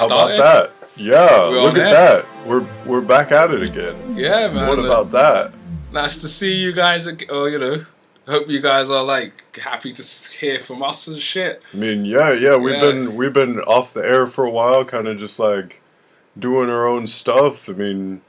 [0.00, 0.72] We How about that?
[0.96, 1.92] Yeah, We're look at air.
[1.94, 2.46] that.
[2.46, 4.16] We're we're back at it again.
[4.16, 4.68] Yeah, man.
[4.68, 5.52] what about that?
[5.92, 7.06] Nice to see you guys.
[7.06, 7.84] Or you know,
[8.28, 10.02] hope you guys are like happy to
[10.38, 11.62] hear from us and shit.
[11.72, 12.80] I mean, yeah, yeah, we've Yeah.
[12.80, 15.80] been we've been off the air for a while, kind of just like
[16.38, 17.68] doing our own stuff.
[17.68, 18.20] I mean,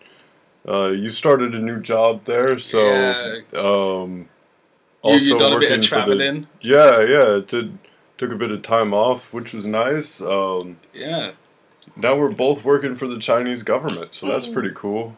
[0.67, 3.41] uh, you started a new job there, so Yeah.
[3.59, 4.27] um,
[5.03, 7.77] You, you done a bit of for the- yeah, yeah, did
[8.17, 10.21] took a bit of time off, which was nice.
[10.21, 11.31] Um, Yeah.
[11.95, 15.15] Now we're both working for the Chinese government, so that's pretty cool.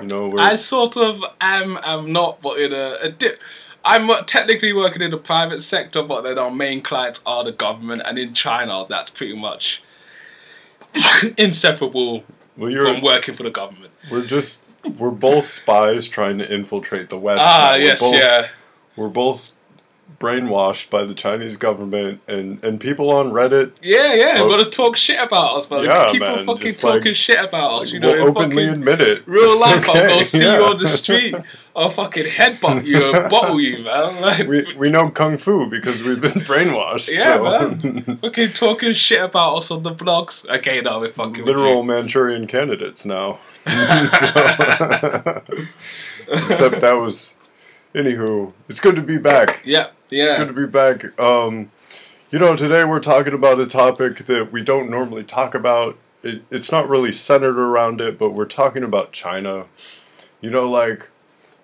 [0.00, 3.36] You know, we're, I sort of am, am not, but in a, a di-
[3.84, 8.02] I'm technically working in the private sector, but then our main clients are the government,
[8.04, 9.82] and in China, that's pretty much
[11.36, 12.24] inseparable
[12.56, 13.92] well, you're from working for the government.
[14.10, 14.62] we're just
[14.98, 17.42] we're both spies trying to infiltrate the West.
[17.44, 17.74] Ah.
[17.76, 18.48] We're yes, both- yeah.
[18.96, 19.52] we're both
[20.18, 24.96] brainwashed by the Chinese government and and people on Reddit Yeah, yeah, you gotta talk
[24.96, 25.84] shit about us, man.
[25.84, 28.10] Yeah, Keep man, on fucking just like- talking shit about us, you know.
[28.12, 29.22] will openly admit it.
[29.26, 30.56] real life, I'll go see yeah.
[30.58, 31.34] you on the street.
[31.74, 34.14] I'll fucking headbutt you and bottle you, man.
[34.22, 37.12] Like, we we know kung fu because we've been brainwashed.
[37.12, 38.16] Yeah, so.
[38.22, 40.48] fucking talking shit about us on the blogs.
[40.48, 41.82] Okay, now we're fucking with Literal.
[41.82, 43.38] Manchurian candidates now.
[43.66, 43.72] So-
[46.28, 47.34] Except that was.
[47.94, 49.62] Anywho, it's good to be back.
[49.64, 50.38] Yeah, yeah.
[50.38, 51.18] Good to be back.
[51.18, 51.70] Um,
[52.30, 55.96] you know, today we're talking about a topic that we don't normally talk about.
[56.22, 59.66] It, it's not really centered around it, but we're talking about China.
[60.40, 61.08] You know, like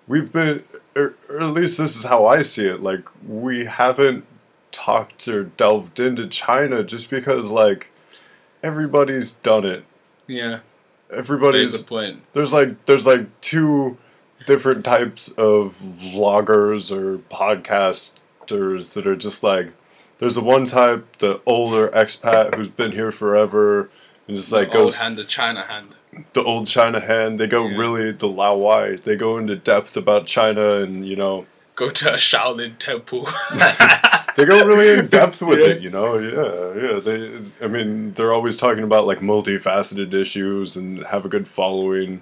[0.07, 0.63] we've been,
[0.95, 2.81] or, or at least this is how I see it.
[2.81, 4.25] Like we haven't
[4.71, 7.89] talked or delved into China just because, like,
[8.63, 9.85] everybody's done it.
[10.27, 10.59] Yeah,
[11.11, 12.21] Everybody's point.
[12.33, 13.97] there's like there's like two
[14.47, 17.19] different types of vloggers or
[18.47, 19.71] podcasters that are just like
[20.19, 23.89] there's the one type the older expat who's been here forever
[24.27, 25.95] and just like the old goes hand, the China hand.
[26.33, 27.77] the old China hand they go Yeah.
[27.77, 31.45] really the Lao Wai they go into depth about China and you know
[31.75, 33.27] Go to a Shaolin temple.
[34.35, 35.65] they go really in depth with Yeah.
[35.69, 36.19] it, you know.
[36.19, 36.99] Yeah, yeah.
[36.99, 42.21] They, I mean, they're always talking about like multifaceted issues and have a good following.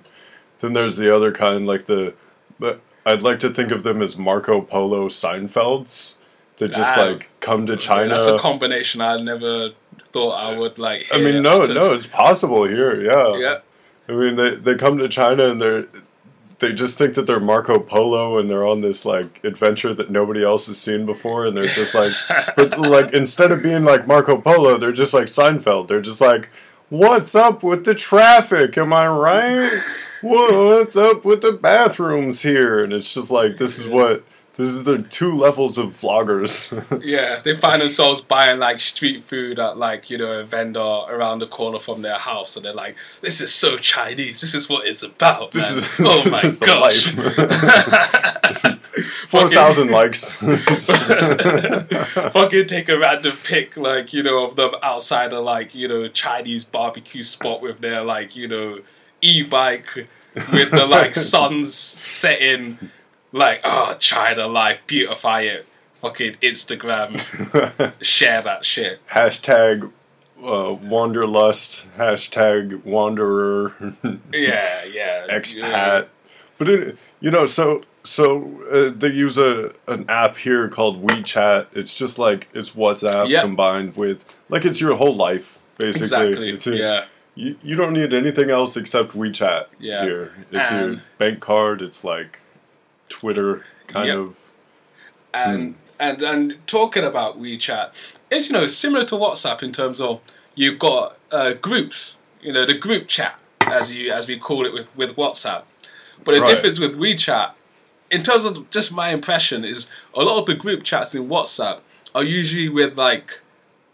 [0.61, 2.13] Then there's the other kind, like the,
[2.59, 6.15] but I'd like to think of them as Marco Polo Seinfelds
[6.57, 8.09] that just like come to China.
[8.09, 9.71] That's a combination I never
[10.13, 11.07] thought I would like.
[11.11, 11.75] I mean, no, uttered.
[11.75, 13.01] no, it's possible here.
[13.01, 13.35] Yeah.
[13.37, 13.59] Yeah,
[14.07, 15.87] I mean, they they come to China and they're
[16.61, 20.43] they just think that they're Marco Polo and they're on this like adventure that nobody
[20.43, 22.13] else has seen before, and they're just like,
[22.55, 25.87] but like instead of being like Marco Polo, they're just like Seinfeld.
[25.87, 26.49] They're just like,
[26.89, 28.77] "What's up with the traffic?
[28.77, 29.81] Am I right?
[30.21, 34.23] What's up with the bathrooms here?" And it's just like this is what
[34.55, 36.71] this is the two levels of vloggers.
[37.03, 37.41] yeah.
[37.43, 41.47] They find themselves buying like street food at like you know a vendor around the
[41.47, 44.41] corner from their house, and they're like, "This is so Chinese.
[44.41, 45.77] This is what it's about." This man.
[45.79, 47.15] is oh this my is gosh.
[47.15, 48.79] life.
[49.27, 50.33] Four thousand likes.
[52.33, 56.09] fucking take a random pic, like you know, of them outside of like you know
[56.09, 58.79] Chinese barbecue spot with their like you know
[59.21, 60.07] e-bike
[60.51, 62.77] with the like suns setting,
[63.31, 65.65] like oh China life, beautify it,
[66.01, 67.19] fucking Instagram,
[68.01, 69.05] share that shit.
[69.07, 69.91] hashtag
[70.43, 71.89] uh, wanderlust.
[71.97, 73.73] Hashtag wanderer.
[74.33, 76.07] Yeah, yeah, expat.
[76.57, 81.67] But it, you know, so so uh, they use a an app here called WeChat.
[81.73, 83.41] It's just like it's WhatsApp Yep.
[83.43, 86.29] combined with like it's your whole life basically.
[86.29, 86.73] Exactly.
[86.73, 87.05] A- Yeah,
[87.35, 90.03] You, you don't need anything else except WeChat Yeah.
[90.03, 90.33] here.
[90.51, 91.81] It's your bank card.
[91.81, 92.39] It's like
[93.09, 94.17] Twitter kind Yep.
[94.17, 94.37] of.
[95.33, 97.91] and and and talking about WeChat,
[98.29, 100.19] it's you know similar to WhatsApp in terms of
[100.55, 103.35] you've got uh, groups, you know the group chat
[103.67, 105.63] as you as we call it with with WhatsApp.
[106.25, 106.49] But the Right.
[106.53, 107.51] difference with WeChat,
[108.11, 111.79] in terms of just my impression, is a lot of the group chats in WhatsApp
[112.13, 113.39] are usually with like.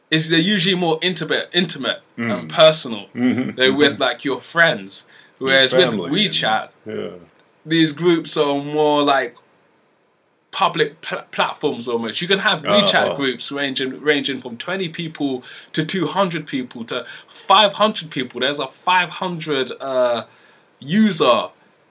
[0.09, 3.07] Is they're usually more intimate, intimate and personal.
[3.13, 3.55] Mhm.
[3.57, 5.07] They're with like your friends,
[5.37, 7.09] whereas with family and- WeChat, Yeah.
[7.65, 9.35] these groups are more like
[10.51, 12.21] public pl- platforms almost.
[12.21, 13.15] You can have WeChat Uh-huh.
[13.15, 15.43] groups ranging ranging from 20 people
[15.73, 18.39] to 200 people to 500 people.
[18.41, 20.23] There's a 500 uh,
[20.79, 21.49] user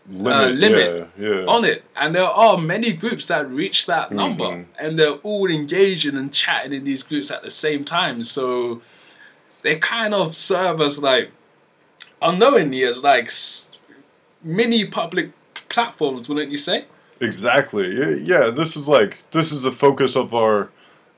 [0.08, 0.55] Limit.
[0.56, 1.44] limit yeah, yeah.
[1.47, 4.64] on it, and there are many groups that reach that number, Mhm.
[4.79, 8.23] and they're all engaging and chatting in these groups at the same time.
[8.23, 8.82] So
[9.62, 11.32] they kind of serve as like
[12.23, 13.73] unknowingly as like s-
[14.43, 15.31] mini public
[15.69, 16.85] platforms, wouldn't you say?
[17.20, 17.93] Exactly.
[17.99, 20.70] Yeah, yeah, this is like this is the focus of our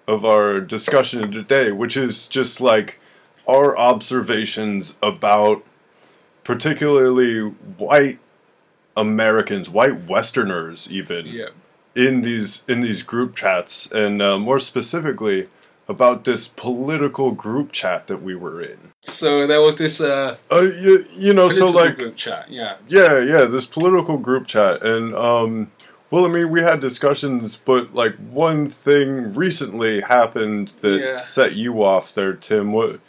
[0.06, 2.98] of our discussion today, which is just like
[3.46, 5.62] our observations about
[6.44, 7.40] particularly
[7.76, 8.18] white
[8.98, 11.48] Americans, white Westerners, even Yeah.
[11.94, 15.48] in these in these group chats, and uh, more specifically
[15.88, 18.78] about this political group chat that we were in.
[19.02, 22.50] So there was this uh, Uh, you, you know, so like group chat.
[22.50, 22.74] Yeah.
[22.88, 25.70] yeah, yeah, this political group chat, and um,
[26.10, 31.18] well, I mean, we had discussions, but like one thing recently happened that Yeah.
[31.18, 32.72] set you off there, Tim.
[32.72, 33.00] What?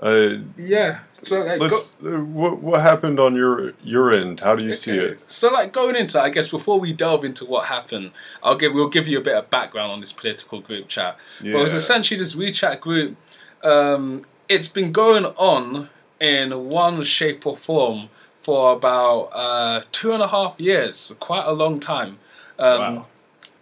[0.00, 0.98] Uh, Yeah.
[1.26, 1.92] So like, let's.
[2.04, 4.40] Uh, what what happened on your your end?
[4.40, 5.22] How do you see it?
[5.26, 8.12] So, like going into, I guess before we delve into what happened,
[8.42, 11.16] I'll give we'll give you a bit of background on this political group chat.
[11.40, 13.16] But it was essentially this WeChat group.
[13.62, 15.88] Um, it's been going on
[16.20, 18.08] in one shape or form
[18.42, 22.18] for about uh, two and a half years, quite a long time.
[22.58, 23.06] Um, Wow.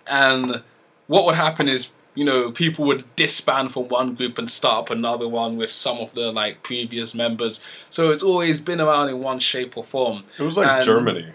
[0.06, 0.62] And
[1.06, 4.90] what would happen is, you know, people would disband from one group and start up
[4.90, 7.62] another one with some of the like previous members.
[7.90, 10.24] So it's always been around in one shape or form.
[10.38, 11.26] It was like and- Germany.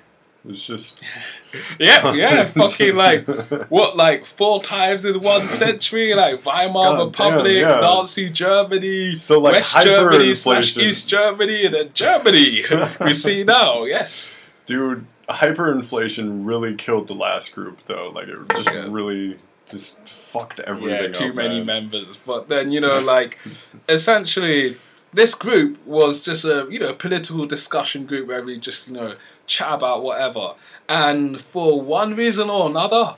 [0.45, 0.99] It was just
[1.79, 3.27] Yeah, yeah, fucking like
[3.69, 7.79] what, like four times in one century, like Weimar God Republic, damn, yeah.
[7.81, 10.77] Nazi Germany, So, like, West Germany slash.
[10.77, 12.63] East Germany, and then Germany.
[13.01, 14.33] we see now, yes.
[14.67, 15.05] dude.
[15.27, 18.09] Hyperinflation really killed the last group, though.
[18.15, 18.85] Like it just Yeah.
[18.89, 19.37] really
[19.71, 21.35] just fucked everything Yeah, too up.
[21.35, 21.89] many man.
[21.89, 22.17] members.
[22.25, 23.37] But then you know, like
[23.89, 24.75] essentially,
[25.13, 29.15] this group was just a you know political discussion group where we just you know
[29.45, 30.53] chat about whatever.
[30.89, 33.15] And for one reason or another,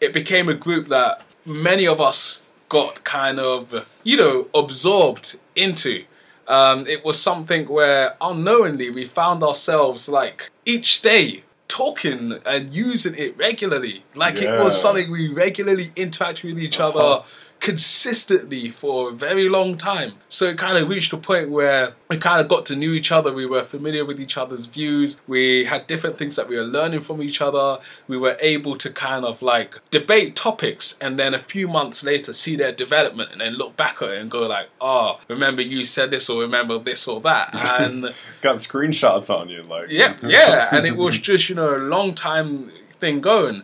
[0.00, 6.04] it became a group that many of us got kind of you know absorbed into.
[6.48, 13.14] Um, it was something where unknowingly we found ourselves like each day talking and using
[13.16, 14.04] it regularly.
[14.14, 17.24] Like it was something we regularly interact with each Uh-huh.
[17.62, 20.12] Consistently for a very long time.
[20.28, 23.12] So it kind of reached a point where we kind of got to know each
[23.12, 23.32] other.
[23.32, 25.20] We were familiar with each other's views.
[25.28, 27.78] We had different things that we were learning from each other.
[28.08, 32.32] We were able to kind of like debate topics and then a few months later
[32.32, 35.84] see their development and then look back at it and go like, oh, remember you
[35.84, 37.50] said this or remember this or that.
[37.82, 38.12] And
[38.42, 42.14] Got screenshots on you, like yeah, yeah, and it was just you know a long
[42.14, 42.70] time
[43.00, 43.62] thing going.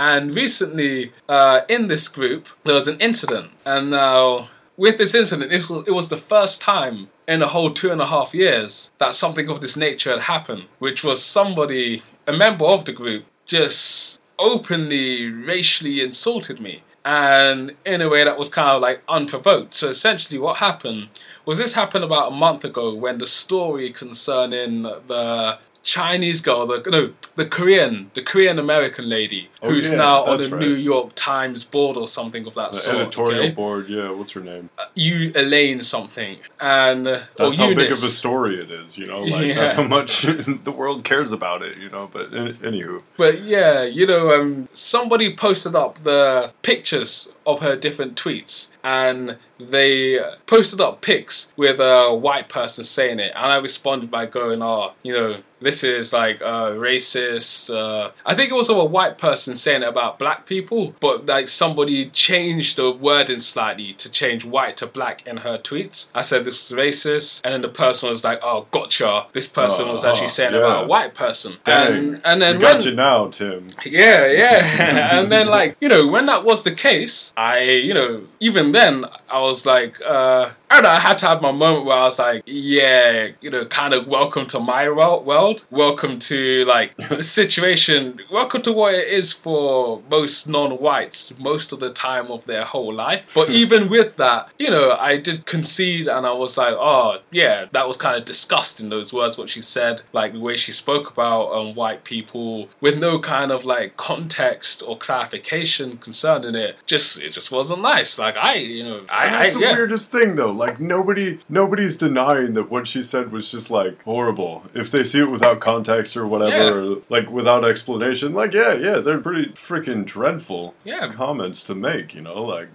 [0.00, 4.48] And recently, uh, in this group, there was an incident, and now
[4.78, 8.00] with this incident, it was, it was the first time in a whole two and
[8.00, 12.64] a half years that something of this nature had happened, which was somebody, a member
[12.64, 16.82] of the group, just openly racially insulted me.
[17.04, 19.74] And in a way that was kind of like unprovoked.
[19.74, 21.08] So essentially, what happened
[21.44, 26.82] was this happened about a month ago when the story concerning the Chinese girl, the
[26.90, 30.60] no, the Korean, the Korean American lady, Oh, who's yeah, now on the right.
[30.60, 32.96] New York Times board or something of that the sort.
[32.96, 33.50] editorial okay?
[33.50, 33.88] board.
[33.88, 34.70] Yeah, what's her name?
[34.94, 38.96] You Elaine something, and uh, That's how big of a story it is.
[38.98, 39.54] You know, like Yeah.
[39.54, 40.22] that's how much
[40.64, 41.78] the world cares about it.
[41.78, 47.32] You know, but an- anywho, But yeah, you know, um, somebody posted up the pictures
[47.46, 53.32] of her different tweets, and they posted up pics with a white person saying it,
[53.36, 58.34] and I responded by going, "Oh, you know, this is like uh, racist." Uh, I
[58.34, 62.76] think it was a white person saying it about black people, but like somebody changed
[62.76, 66.08] the wording slightly to change white to black in her tweets.
[66.14, 69.88] I said this was racist, and then the person was like, "Oh, gotcha." This person
[69.88, 70.60] was Oh, actually saying yeah.
[70.60, 73.70] about a white person, dang, and and then we got when- you now, Tim.
[73.84, 75.10] yeah, yeah.
[75.18, 79.04] and then like, you know, when that was the case, I, you know, even then
[79.28, 82.04] I was like, uh I don't know, I had to have my moment where I
[82.04, 85.66] was like, yeah, you know, kind of welcome to my world.
[85.68, 88.20] Welcome to like the situation.
[88.30, 92.94] Welcome to what it is for most non-whites most of the time of their whole
[92.94, 93.32] life.
[93.34, 97.64] But even with that, you know, I did concede and I was like, oh, yeah,
[97.72, 101.10] that was kind of disgusting, those words, what she said, like the way she spoke
[101.10, 106.76] about um, white people with no kind of like context or clarification concerning it.
[106.86, 108.20] Just, it just wasn't nice.
[108.20, 109.74] Like, I, you know, I, I That's the yeah.
[109.74, 110.59] weirdest thing, though.
[110.60, 114.62] Like nobody, nobody's denying that what she said was just like horrible.
[114.74, 118.98] If they see it without context or whatever, or, like without explanation, like yeah, yeah,
[118.98, 121.10] they're pretty freaking dreadful Yeah.
[121.10, 122.14] comments to make.
[122.14, 122.68] You know, like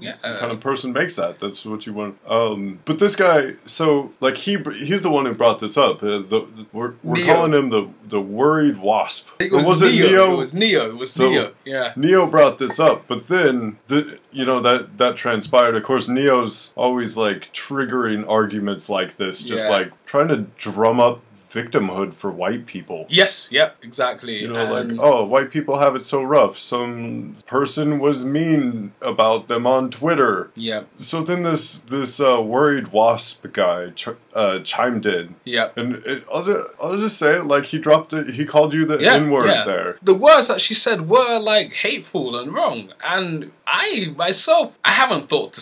[0.00, 0.16] Yeah.
[0.22, 1.38] kind of person makes that?
[1.38, 2.18] That's what you want.
[2.26, 6.02] Um, but this guy, so like he, he's the one who brought this up.
[6.02, 7.26] Uh, the, the- we're we're Neo.
[7.34, 9.28] calling him the the worried wasp.
[9.40, 10.06] It was, it Neo.
[10.08, 10.32] Neo?
[10.32, 10.88] It was Neo.
[10.90, 11.52] It was So- Neo.
[11.64, 11.92] Yeah.
[11.96, 15.76] Neo brought this up, but then the you know that that transpired.
[15.76, 19.70] Of course, Neo's always like triggering arguments like this, just Yeah.
[19.70, 23.06] like trying to drum up victimhood for white people.
[23.08, 24.40] Yes, yep, exactly.
[24.42, 26.58] You know, And- like, oh, white people have it so rough.
[26.58, 30.50] Some person was mean about them on Twitter.
[30.54, 35.70] yeah, So then this this uh, worried wasp guy ch- uh, chimed in, yeah.
[35.76, 38.34] and it, I'll, just, I'll just say it like he dropped it.
[38.34, 39.64] He called you the Yeah, N word yeah.
[39.64, 39.98] there.
[40.02, 45.28] The words that she said were like hateful and wrong, and I myself I haven't
[45.28, 45.60] thought to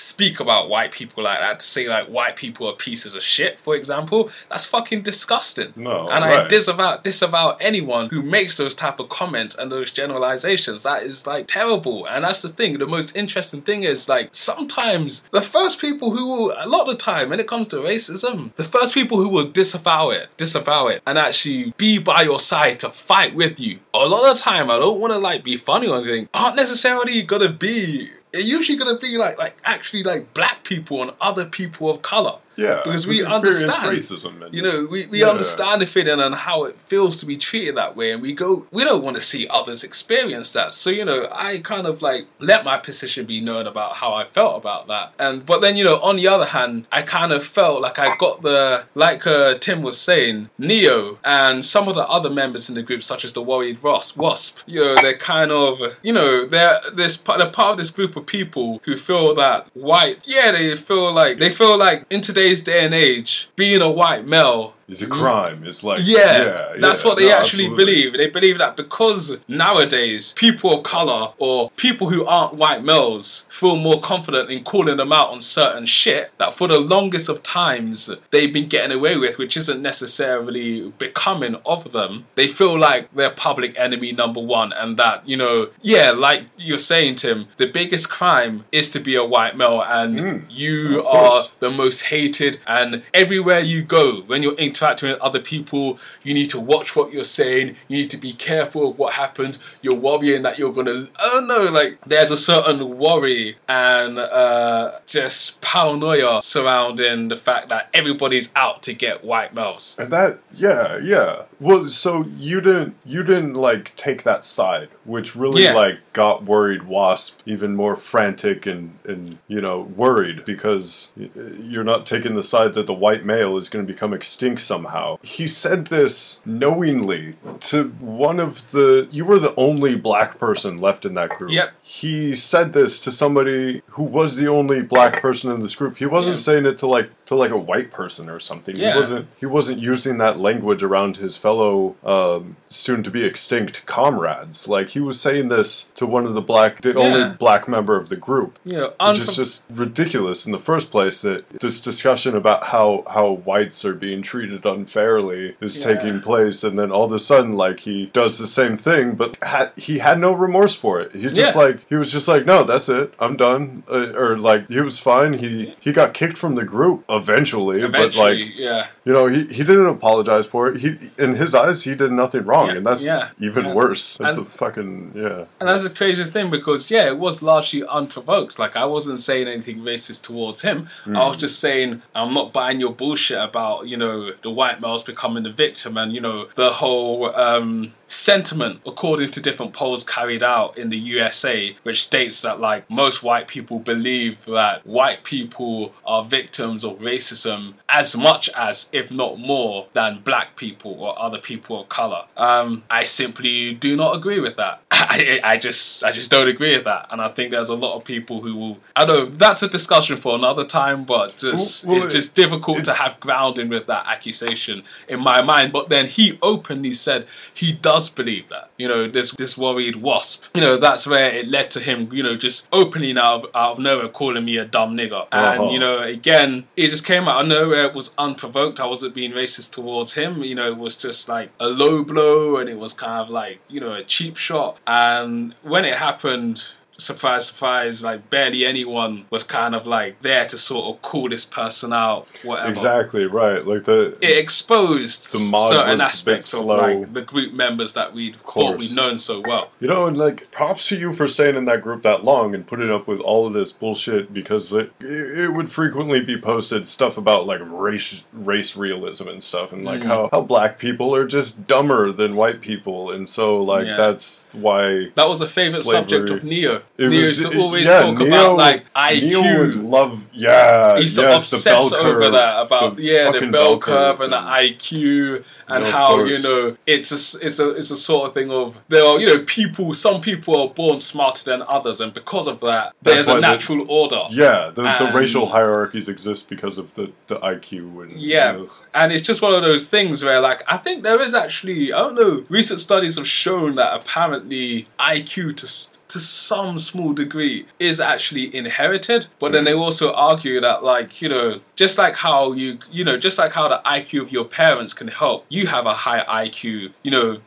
[0.00, 3.58] speak about white people like that to say like white people are pieces of shit
[3.58, 8.98] for example that's fucking disgusting No, and I disavow disavow anyone who makes those type
[8.98, 10.82] of comments and those generalizations.
[10.82, 12.06] That is like terrible.
[12.06, 12.78] And that's the thing.
[12.78, 16.88] The most interesting thing is like sometimes the first people who will a lot of
[16.88, 20.86] the time when it comes to racism, the first people who will disavow it, disavow
[20.88, 23.78] it, and actually be by your side to fight with you.
[23.94, 27.22] A lot of the time I don't wanna like be funny or anything, aren't necessarily
[27.22, 31.90] gonna be they're usually gonna be like like actually like black people and other people
[31.90, 32.38] of color.
[32.60, 33.96] Yeah, Because we understand.
[33.96, 34.42] racism.
[34.44, 35.30] And, You know, we, we Yeah.
[35.30, 38.66] understand the feeling and how it feels to be treated that way, and we go,
[38.70, 40.74] we don't want to see others experience that.
[40.74, 44.24] So, you know, I kind of like let my position be known about how I
[44.24, 45.06] felt about that.
[45.18, 48.08] And, but then, you know, on the other hand, I kind of felt like I
[48.16, 52.74] got the, like uh, Tim was saying, Neo and some of the other members in
[52.74, 56.46] the group, such as the Worried Wasp, Wasp you know, they're kind of, you know,
[56.46, 60.52] they're this part, they're part of this group of people who feel that white, yeah,
[60.52, 64.74] they feel like, they feel like in today's day and age, being a white male
[64.90, 65.64] It's a crime.
[65.64, 67.84] It's like yeah, yeah, that's yeah, what they no, actually absolutely.
[67.84, 68.12] believe.
[68.18, 73.76] They believe that because nowadays people of color or people who aren't white males feel
[73.76, 78.10] more confident in calling them out on certain shit that for the longest of times
[78.30, 82.26] they've been getting away with, which isn't necessarily becoming of them.
[82.34, 86.78] They feel like they're public enemy number one, and that you know, yeah, like you're
[86.78, 91.30] saying, Tim, the biggest crime is to be a white male, and Mm, you are
[91.30, 91.50] course.
[91.60, 96.48] the most hated and everywhere you go when you're interacting with other people you need
[96.50, 100.42] to watch what you're saying you need to be careful of what happens you're worrying
[100.42, 106.40] that you're gonna i don't know like there's a certain worry and uh, just paranoia
[106.42, 111.42] surrounding the fact that everybody's out to get white males And that, yeah, yeah.
[111.58, 115.74] Well, so you didn't, you didn't like take that side, which really Yeah.
[115.74, 122.06] like got worried Wasp even more frantic and and you know worried because you're not
[122.06, 125.18] taking the side that the white male is going to become extinct somehow.
[125.22, 127.34] He said this knowingly
[127.70, 129.08] to one of the.
[129.10, 131.50] You were the only black person left in that group.
[131.50, 131.72] Yep.
[131.82, 135.96] He said this to somebody who was the only black person in this group.
[135.96, 136.42] He wasn't Yeah.
[136.48, 138.76] saying it to like to like a white person or something.
[138.76, 138.92] Yeah.
[138.92, 143.84] He wasn't he wasn't using that language around his fellow um, soon to be extinct
[143.86, 144.68] comrades.
[144.68, 148.08] Like he was saying this to one of the black the only black member of
[148.08, 148.58] the group.
[148.64, 153.32] know Which is just ridiculous in the first place that this discussion about how how
[153.44, 155.94] whites are being treated unfairly is Yeah.
[155.94, 159.36] taking place and then all of a sudden like he does the same thing but
[159.42, 161.12] ha- he had no remorse for it.
[161.12, 161.60] He's just Yeah.
[161.62, 164.98] like he was just like no that's it I'm done uh, or like he was
[164.98, 169.44] fine he he got kicked from the group eventually, but like yeah you know, he,
[169.46, 170.80] he didn't apologize for it.
[170.82, 173.74] He in his eyes, he did nothing wrong, Yeah, and that's yeah, even yeah.
[173.74, 174.16] worse.
[174.18, 175.44] That's And- a fucking yeah.
[175.60, 178.58] And that's the craziest thing because yeah, it was largely unprovoked.
[178.58, 180.88] Like I wasn't saying anything racist towards him.
[181.06, 185.02] I was just saying I'm not buying your bullshit about you know the white males
[185.02, 190.42] becoming the victim and you know the whole um, sentiment according to different polls carried
[190.42, 195.94] out in the USA, which states that like most white people believe that white people
[196.04, 201.38] are victims of racism as much as, if not more, than black people or other
[201.38, 202.24] people of color.
[202.36, 204.82] Um, I simply do not agree with that.
[204.90, 207.96] I, I just I just don't agree with that, and I think there's a lot
[207.96, 208.78] of people who will.
[208.96, 212.80] I know that's a discussion for another time, but just Well, well, it's just difficult
[212.80, 215.72] it- to have grounding with that accusation in my mind.
[215.72, 218.70] But then he openly said he does believe that.
[218.78, 220.46] You know, this this worried wasp.
[220.54, 222.08] You know, that's where it led to him.
[222.12, 225.60] You know, just opening out of, out of nowhere calling me a dumb nigger, and
[225.60, 225.70] Uh-huh.
[225.70, 227.86] you know, again, it just came out of nowhere.
[227.86, 228.80] It was unprovoked.
[228.80, 230.42] I wasn't being racist towards him.
[230.42, 233.60] You know, it was just like a low blow, and it was kind of like
[233.68, 234.78] you know a cheap shot.
[234.86, 236.62] And when it happened.
[237.00, 238.02] Surprise, surprise!
[238.02, 242.28] Like barely anyone was kind of like there to sort of call this person out,
[242.44, 243.66] whatever Exactly right.
[243.66, 247.94] Like the it exposed The certain was a bit aspects of like the group members
[247.94, 249.70] that we thought we'd known so well.
[249.80, 252.66] you know, and like props to you for staying in that group that long and
[252.66, 257.16] putting up with all of this bullshit because it it would frequently be posted stuff
[257.16, 260.04] about like race race realism and stuff and like Mm.
[260.06, 263.96] how how black people are just dumber than white people and so like Yeah.
[263.96, 266.82] that's why That was a favorite subject of Neo.
[267.00, 268.84] It Neo used to always yeah, talk about like
[269.22, 269.88] Neo would IQ.
[269.88, 273.46] love, yeah, He used to yes, the obsess over curve, that about the yeah the
[273.46, 277.96] bell curve and the IQ and how you know it's a it's a it's a
[277.96, 281.62] sort of thing of there are you know people some people are born smarter than
[281.62, 285.46] others and because of that That's there's a the- natural order Yeah, the, the racial
[285.46, 288.64] hierarchies exist because of the, the IQ and Yeah.
[288.94, 291.98] and it's just one of those things where like I think there is actually I
[292.00, 295.66] don't know recent studies have shown that apparently IQ to
[296.10, 301.28] to some small degree is actually inherited but then they also argue that like you
[301.28, 304.92] know just like how you you know just like how the IQ of your parents
[304.92, 307.40] can help you have a high IQ you know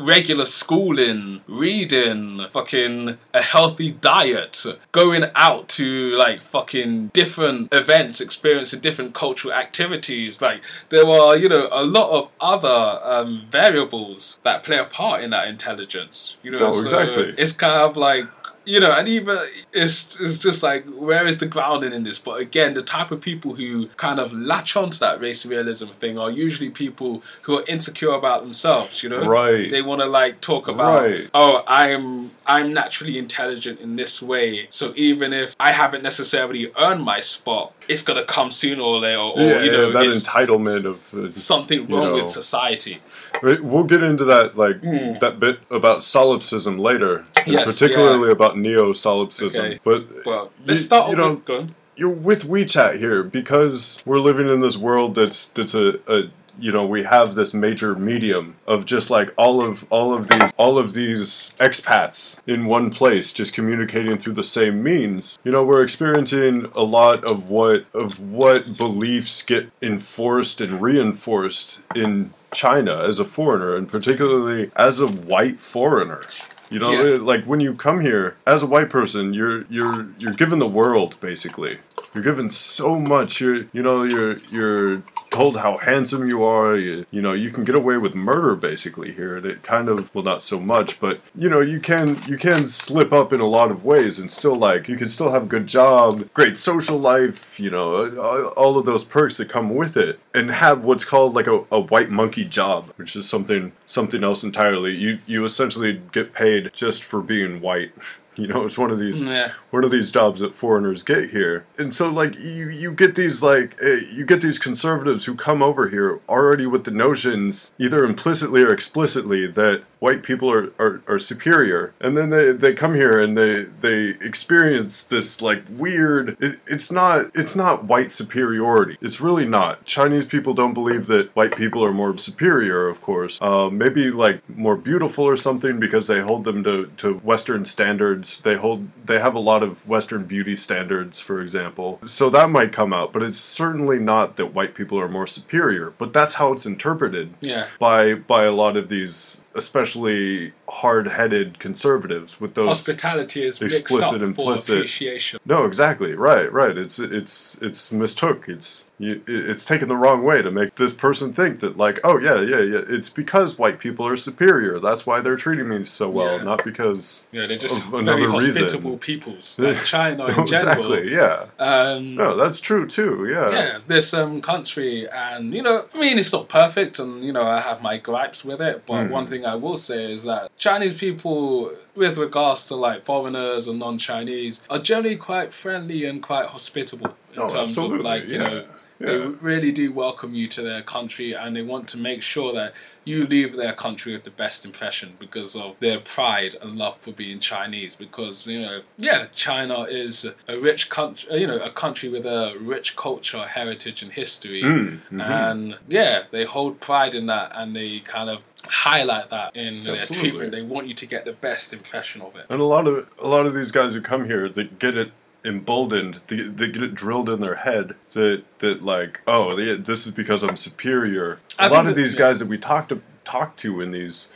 [0.00, 8.80] regular schooling reading fucking a healthy diet going out to like fucking different events experiencing
[8.80, 10.40] different cultural activities.
[10.40, 15.22] Like there are you know a lot of other um, variables that play a part
[15.22, 16.36] in that intelligence.
[16.42, 17.34] You know No, so exactly.
[17.38, 18.26] it's kind of like
[18.64, 19.38] you know, and even
[19.72, 22.18] it's it's just like where is the grounding in this?
[22.18, 26.18] But again, the type of people who kind of latch onto that race realism thing
[26.18, 29.02] are usually people who are insecure about themselves.
[29.02, 29.68] You know, Right.
[29.70, 31.30] They want to like talk about, Right.
[31.34, 37.02] oh, I'm I'm naturally intelligent in this way, so even if I haven't necessarily earned
[37.02, 39.18] my spot, it's gonna come sooner or later.
[39.18, 42.22] Or yeah, you know, that entitlement of uh, something you wrong know.
[42.22, 43.00] with society.
[43.42, 45.18] Right, We'll get into that like Mm.
[45.20, 49.64] that bit about solipsism later, Yes, particularly about neo solipsism.
[49.64, 49.80] Okay.
[49.84, 54.48] But Well, you- let's start you know, with you're with WeChat here because we're living
[54.48, 58.84] in this world that's that's a, a you know we have this major medium of
[58.86, 63.54] just like all of all of these all of these expats in one place just
[63.54, 68.76] communicating through the same means you know we're experiencing a lot of what of what
[68.76, 75.60] beliefs get enforced and reinforced in China as a foreigner and particularly as a white
[75.60, 76.22] foreigner
[76.70, 77.18] you know, Yeah.
[77.20, 81.16] like when you come here as a white person, you're you're you're given the world
[81.18, 81.78] basically.
[82.14, 83.40] You're given so much.
[83.40, 86.76] You're you know you're you're told how handsome you are.
[86.76, 90.14] You you know you can get away with murder basically here, and it kind of
[90.14, 93.46] well not so much, but you know you can you can slip up in a
[93.46, 96.98] lot of ways and still like you can still have a good job, great social
[96.98, 97.58] life.
[97.58, 101.46] You know all, of those perks that come with it, and have what's called like
[101.46, 104.94] a, a white monkey job, which is something something else entirely.
[104.94, 107.92] You you essentially get paid just for being white.
[108.36, 109.50] You know, it's one of these Yeah.
[109.70, 111.64] one of these jobs that foreigners get here.
[111.78, 115.62] And so like you you get these like eh, you get these conservatives who come
[115.62, 121.02] over here already with the notions either implicitly or explicitly that white people are, are,
[121.06, 121.92] are superior.
[122.00, 126.90] And then they, they come here and they they experience this like weird it, it's
[126.90, 128.96] not it's not white superiority.
[129.02, 129.84] It's really not.
[129.84, 133.38] Chinese people don't believe that white people are more superior, of course.
[133.42, 138.19] Uh, maybe like more beautiful or something because they hold them to, to Western standards.
[138.24, 142.00] They hold they have a lot of Western beauty standards, for example.
[142.04, 145.92] So that might come out, but it's certainly not that white people are more superior.
[145.98, 147.66] But that's how it's interpreted Yeah.
[147.78, 154.76] by by a lot of these especially hard-headed conservatives with those Hospitality is explicit, implicit-
[154.76, 155.40] appreciation.
[155.44, 156.14] no, exactly.
[156.14, 156.76] Right, right.
[156.78, 158.48] It's it's it's mistook.
[158.48, 162.18] It's you, it's taken the wrong way to make this person think that like, oh
[162.18, 162.80] yeah, yeah, yeah.
[162.88, 164.78] It's because white people are superior.
[164.78, 166.44] That's why they're treating me so well, Yeah.
[166.44, 167.26] not because.
[167.32, 168.62] Yeah, they're just Of very another reason.
[168.62, 170.94] hospitable peoples, like China in general.
[170.94, 171.12] exactly.
[171.12, 171.46] Yeah.
[171.58, 173.28] Um, No, that's true too.
[173.30, 173.50] Yeah.
[173.50, 177.42] yeah, this um, country, and you know, I mean, it's not perfect, and you know,
[177.46, 178.84] I have my gripes with it.
[178.86, 179.10] But Mm.
[179.10, 183.78] one thing I will say is that Chinese people, with regards to like foreigners and
[183.78, 187.98] non-Chinese, are generally quite friendly and quite hospitable in Oh, terms absolutely.
[187.98, 188.48] of like you yeah.
[188.48, 188.64] know.
[189.00, 192.74] They really do welcome you to their country and they want to make sure that
[193.04, 197.10] you leave their country with the best impression because of their pride and love for
[197.10, 197.96] being Chinese.
[197.96, 202.54] Because, you know, yeah, China is a rich country, you know, a country with a
[202.60, 204.62] rich culture, heritage, and history.
[204.62, 205.20] Mm, mhm.
[205.22, 210.04] And yeah, they hold pride in that and they kind of highlight that in their
[210.04, 210.52] treatment.
[210.52, 212.44] They want you to get the best impression of it.
[212.50, 215.12] And a lot of a lot of these guys who come here, they get it
[215.44, 216.20] emboldened.
[216.28, 220.12] They, they get it drilled in their head that that like, oh, they, this is
[220.12, 221.38] because I'm superior.
[221.58, 222.18] I A lot of that- these yeah.
[222.20, 224.28] guys that we talked to talk to in these.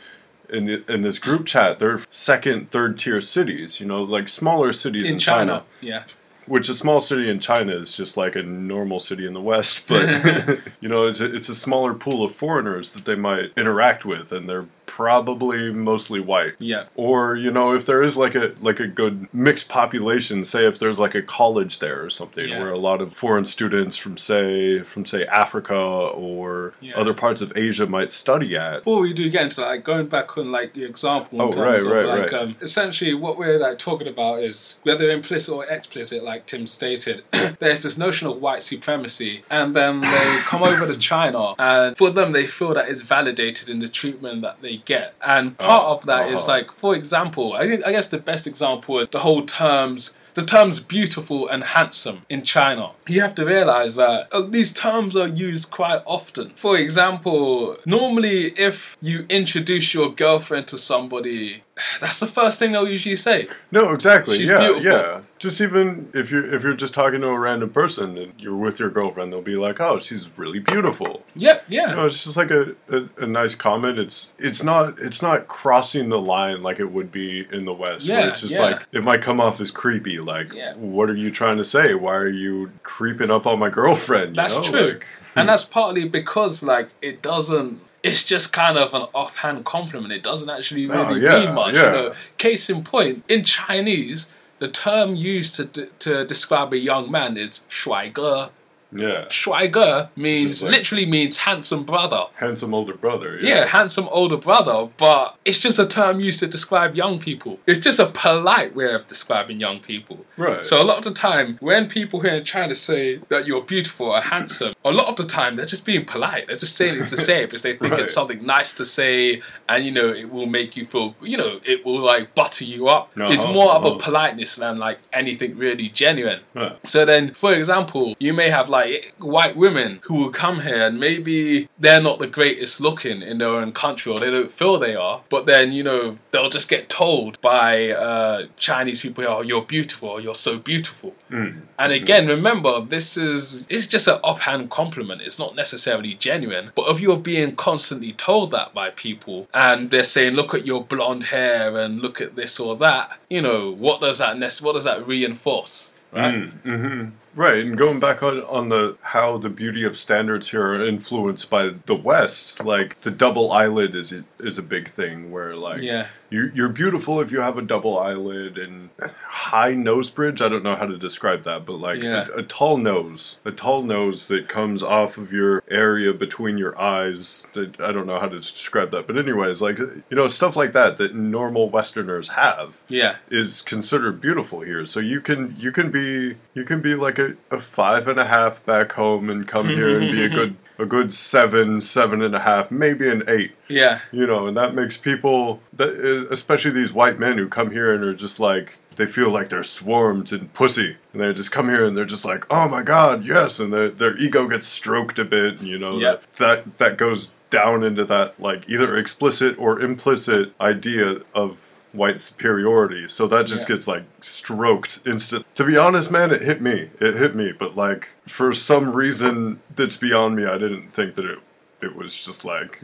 [0.47, 4.71] In, the, in this group chat, they're second, third tier cities, you know, like smaller
[4.73, 6.03] cities in, In China, yeah.
[6.45, 9.87] which a small city in China is just like a normal city in the West,
[9.87, 10.05] but
[10.81, 14.31] you know, it's a, it's a smaller pool of foreigners that they might interact with,
[14.31, 16.53] and they're probably mostly white.
[16.59, 16.85] Yeah.
[16.95, 20.79] Or you know, if there is like a like a good mixed population, say if
[20.79, 22.59] there's like a college there or something, Yeah.
[22.61, 26.95] where a lot of foreign students from say from say Africa or Yeah.
[27.01, 28.77] other parts of Asia might study at.
[28.85, 31.59] Before we do get into like going back on like the example in Oh, terms
[31.59, 32.41] right, of right, like right.
[32.41, 37.17] um essentially what we're like talking about is whether implicit or explicit, like Tim stated,
[37.59, 42.09] there's this notion of white supremacy and then they come over to China and for
[42.11, 45.15] them they feel that it's validated in the treatment that they get.
[45.25, 46.47] And part Oh, of that is uh-huh.
[46.47, 50.45] like for example, I think I guess the best example is the whole terms the
[50.45, 52.91] terms beautiful and handsome in China.
[53.07, 56.51] You have to realize that uh, these terms are used quite often.
[56.57, 61.63] For example, normally if you introduce your girlfriend to somebody,
[62.01, 63.47] that's the first thing they'll usually say.
[63.71, 64.37] No, exactly.
[64.37, 64.83] She's yeah, beautiful.
[64.83, 65.21] yeah.
[65.37, 68.79] Just even if you're if you're just talking to a random person and you're with
[68.79, 71.87] your girlfriend, they'll be like, "Oh, she's really beautiful." Yep, yeah.
[71.87, 73.99] No, it's just like a, a, a nice comment.
[73.99, 78.05] It's it's not it's not crossing the line like it would be in the West.
[78.05, 78.61] Yeah, it's just yeah.
[78.61, 80.19] like it might come off as creepy.
[80.19, 80.73] Like, Yeah.
[80.75, 81.95] what are you trying to say?
[81.95, 84.29] Why are you creeping up on my girlfriend?
[84.37, 84.63] you That's know?
[84.63, 84.91] true.
[84.93, 90.13] Like, and that's partly because like it doesn't it's just kind of an offhand compliment.
[90.13, 91.73] It doesn't actually Oh, really yeah, mean much.
[91.75, 91.85] yeah.
[91.87, 97.11] You know, case in point, in Chinese, the term used to to describe a young
[97.11, 98.51] man is 帅哥.
[98.91, 102.27] Yeah, 帅哥 means like- literally means handsome brother.
[102.35, 103.37] handsome older brother.
[103.41, 107.59] Yeah, handsome older brother, but it's just a term used to describe young people.
[107.65, 110.25] It's just a polite way of describing young people.
[110.37, 110.65] Right.
[110.65, 114.07] So a lot of the time, when people here in China say that you're beautiful
[114.07, 116.47] or handsome, a lot of the time they're just being polite.
[116.47, 118.01] They're just saying it to say it because they think Right.
[118.03, 121.59] it's something nice to say, and you know it will make you feel, you know,
[121.65, 123.11] it will like butter you up.
[123.17, 123.99] Uh-huh, it's more of a uh-huh.
[124.05, 126.41] politeness than like anything really genuine.
[126.53, 126.77] Right.
[126.85, 128.84] So then, for example, you may have like
[129.17, 133.49] white women who will come here and maybe they're not the greatest looking in their
[133.49, 136.89] own country or they don't feel they are, but then, you know, they'll just get
[136.89, 141.13] told by uh, Chinese people, oh, you're beautiful, you're so beautiful.
[141.29, 141.61] Mm.
[141.77, 145.21] And again, remember, this is it's just an offhand compliment.
[145.21, 146.71] It's not necessarily genuine.
[146.75, 150.83] But if you're being constantly told that by people and they're saying, "Look at your
[150.83, 154.73] blonde hair and look at this or that," you know, what does that nec- what
[154.73, 155.91] does that reinforce?
[156.11, 156.49] Right?
[156.49, 160.85] hmm Right, and going back on on the how the beauty of standards here are
[160.85, 164.13] influenced by the West, like the double eyelid is
[164.45, 166.07] is a big thing where like Yeah.
[166.29, 168.89] you you're beautiful if you have a double eyelid and
[169.27, 170.41] high nose bridge.
[170.41, 172.27] I don't know how to describe that, but like Yeah.
[172.35, 176.79] a, a tall nose, a tall nose that comes off of your area between your
[176.79, 177.47] eyes.
[177.53, 180.73] That I don't know how to describe that, but anyways, like you know stuff like
[180.73, 183.15] that that normal Westerners have Yeah.
[183.29, 184.85] is considered beautiful here.
[184.85, 188.25] So you can you can be you can be like a, a five and a
[188.25, 192.35] half back home and come here and be a good a good seven seven and
[192.35, 193.53] a half maybe an eight.
[193.67, 193.99] Yeah.
[194.11, 195.89] You know, and that makes people that
[196.31, 199.61] especially these white men who come here and are just like they feel like they're
[199.63, 203.25] swarmed and pussy, and they just come here and they're just like, "Oh my God,
[203.25, 206.23] yes!" and their their ego gets stroked a bit, and you know Yep.
[206.37, 211.64] that that that goes down into that like either explicit or implicit idea of
[211.95, 213.07] white superiority.
[213.07, 213.75] So that just Yeah.
[213.75, 215.45] gets like stroked instant.
[215.55, 216.89] To be honest, man, it hit me.
[216.99, 221.25] It hit me, but like for some reason that's beyond me, I didn't think that
[221.25, 221.39] it
[221.85, 222.81] it was just like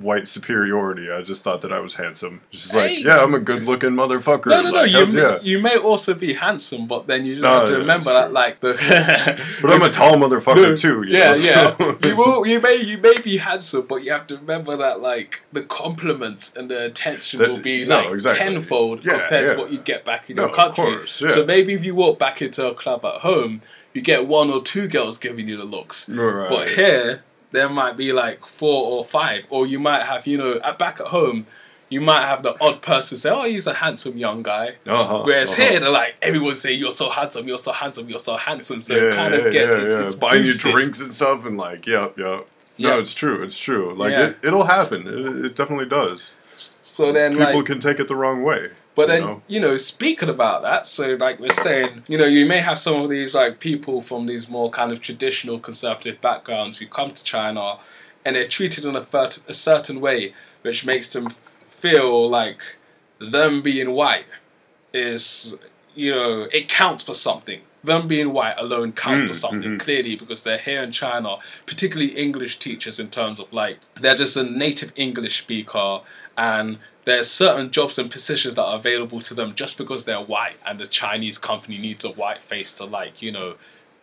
[0.00, 1.10] white superiority.
[1.12, 2.40] I just thought that I was handsome.
[2.50, 3.02] Just like, Hey.
[3.04, 4.46] yeah, I'm a good looking motherfucker.
[4.46, 4.80] No, no, no.
[4.82, 5.38] Like, You may, yeah.
[5.42, 8.32] you may also be handsome, but then you just Oh, have to yeah, remember that,
[8.32, 8.72] like the.
[9.62, 11.04] But I'm a tall motherfucker too.
[11.06, 11.34] Yeah, know, yeah.
[11.76, 12.46] so- you will.
[12.46, 12.76] You may.
[12.76, 16.86] You may be handsome, but you have to remember that, like the compliments and the
[16.86, 18.38] attention That's- will be no, like exactly.
[18.54, 20.96] tenfold Yeah, compared to what you'd get back in No, your of country.
[20.96, 21.28] course, yeah.
[21.30, 23.60] So maybe if you walk back into a club at home,
[23.92, 26.08] you get one or two girls giving you the looks.
[26.08, 26.48] Right.
[26.48, 30.60] But here, there might be like four or five, or you might have, you know,
[30.64, 31.46] at back at home,
[31.88, 35.52] you might have the odd person say, "Oh, he's a handsome young guy." uh-huh, Whereas
[35.52, 35.70] uh-huh.
[35.70, 38.96] here, they're like everyone's saying, "You're so handsome, you're so handsome, you're so handsome." So
[38.96, 40.06] yeah, it kind of yeah, gets yeah, it's, yeah.
[40.06, 40.64] it's buying boosted.
[40.64, 42.48] you drinks and stuff, and like, yep, yep.
[42.78, 42.90] Yeah.
[42.90, 43.42] No, it's true.
[43.42, 43.94] It's true.
[43.94, 45.06] Like it, it'll happen.
[45.06, 46.34] It, it definitely does.
[46.54, 48.70] So then, People like, can take it the wrong way.
[48.94, 49.42] But you then, know?
[49.46, 53.00] you know, speaking about that, so like we're saying, you know, you may have some
[53.00, 57.24] of these like people from these more kind of traditional conservative backgrounds who come to
[57.24, 57.78] China
[58.24, 61.30] and they're treated in a, fert- a certain way, which makes them
[61.80, 62.60] feel like
[63.18, 64.26] them being white
[64.92, 65.54] is,
[65.94, 67.60] you know, it counts for something.
[67.84, 69.80] Them being white alone counts for Mm, something mhm.
[69.80, 74.36] clearly because they're here in China, particularly English teachers in terms of like they're just
[74.36, 76.00] a native English speaker
[76.36, 80.56] and there's certain jobs and positions that are available to them just because they're white
[80.66, 83.54] and the Chinese company needs a white face to like, you know,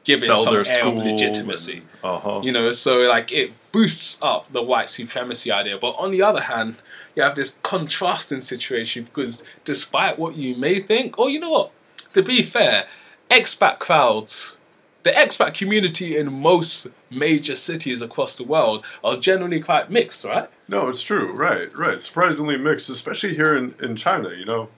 [0.03, 1.83] give it some air of legitimacy.
[2.03, 2.41] Uh huh.
[2.43, 5.77] You know, so like it boosts up the white supremacy idea.
[5.77, 6.75] But on the other hand,
[7.15, 11.71] you have this contrasting situation because despite what you may think, or you know what,
[12.13, 12.87] to be fair,
[13.29, 14.57] expat crowds,
[15.03, 20.49] the expat community in most major cities across the world are generally quite mixed, right?
[20.67, 21.31] No, it's true.
[21.33, 22.01] Right, right.
[22.01, 24.69] Surprisingly mixed, especially here in, in China, you know.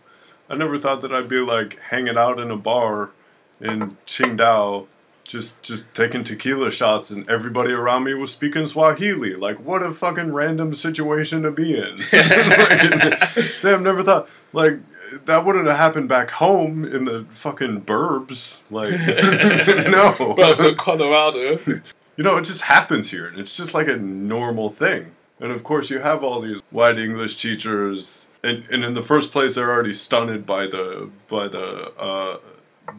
[0.49, 3.11] I never thought that I'd be like hanging out in a bar
[3.59, 4.87] in Qingdao
[5.23, 9.33] just just taking tequila shots and everybody around me was speaking Swahili.
[9.35, 11.97] Like what a fucking random situation to be in.
[12.11, 14.79] like, damn, never thought like
[15.25, 18.61] that wouldn't have happened back home in the fucking burbs.
[18.69, 18.91] Like
[19.89, 20.35] no.
[20.35, 21.81] Burbs of Colorado.
[22.17, 25.11] You know, it just happens here and it's just like a normal thing.
[25.39, 29.31] And of course, you have all these white English teachers, and, and in the first
[29.31, 32.37] place, they're already stunned by the by the uh,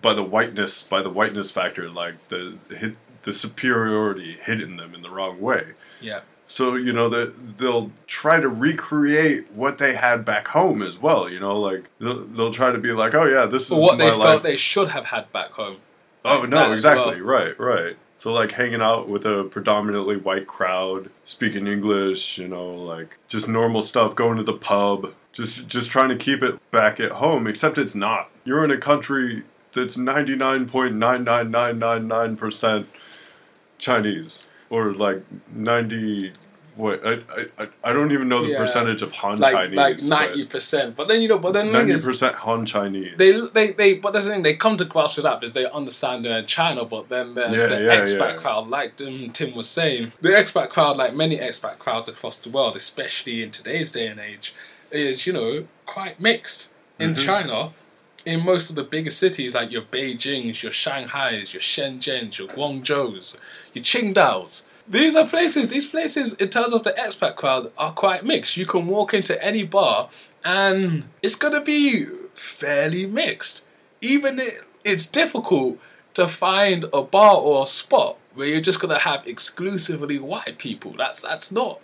[0.00, 5.02] by the whiteness by the whiteness factor, like the hit, the superiority hitting them in
[5.02, 5.74] the wrong way.
[6.00, 6.22] Yeah.
[6.46, 11.30] So you know that they'll try to recreate what they had back home as well.
[11.30, 14.06] You know, like they'll, they'll try to be like, oh yeah, this is what my
[14.06, 14.28] they life.
[14.28, 15.76] felt they should have had back home.
[16.24, 17.38] Oh Like no, exactly, well.
[17.38, 17.96] right, right.
[18.22, 23.48] So like hanging out with a predominantly white crowd, speaking English, you know, like just
[23.48, 27.48] normal stuff, going to the pub, just just trying to keep it back at home,
[27.48, 28.30] except it's not.
[28.44, 32.86] You're in a country that's 99.99999%
[33.78, 36.32] Chinese or like 90
[36.76, 37.18] what I,
[37.58, 38.58] I I don't even know the Yeah.
[38.58, 39.76] percentage of Han Like Chinese.
[39.76, 40.96] like ninety percent.
[40.96, 43.12] But then you know, but then ninety percent Han Chinese.
[43.18, 46.24] they they they but the thing they come to grasp with that because they understand
[46.24, 49.68] they're in China, but then there's Yeah, the yeah, expat crowd, like um, Tim was
[49.68, 50.12] saying.
[50.22, 54.18] The expat crowd, like many expat crowds across the world, especially in today's day and
[54.18, 54.54] age,
[54.90, 56.70] is you know quite mixed.
[56.98, 57.24] In Mhm.
[57.26, 57.70] China,
[58.24, 63.36] in most of the bigger cities like your Beijing's, your Shanghai's, your Shenzhen's, your Guangzhou's,
[63.74, 64.64] your Qingdao's.
[64.92, 68.58] These are places, these places, in terms of the expat crowd, are quite mixed.
[68.58, 70.10] You can walk into any bar
[70.44, 73.64] and it's going to be fairly mixed.
[74.02, 75.78] Even it, it's difficult
[76.12, 80.58] to find a bar or a spot where you're just going to have exclusively white
[80.58, 80.94] people.
[80.98, 81.80] That's that's not.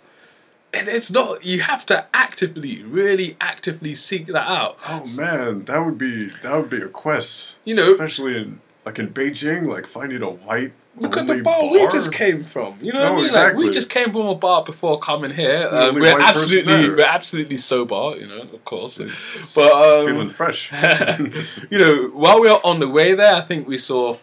[0.71, 1.43] And it's not.
[1.43, 4.77] You have to actively, really actively seek that out.
[4.87, 7.57] Oh man, that would be that would be a quest.
[7.65, 10.73] You know- especially in like in Beijing, like finding a white.
[10.99, 12.77] Look at the only bar, we just came from.
[12.81, 13.33] You know what I mean?
[13.33, 15.67] Like we just came from a bar before coming here.
[15.71, 18.99] Um, we're absolutely we're absolutely sober, you know, of course.
[19.55, 20.71] But um, feeling fresh.
[21.69, 24.17] you know, while we were on the way there, I think we saw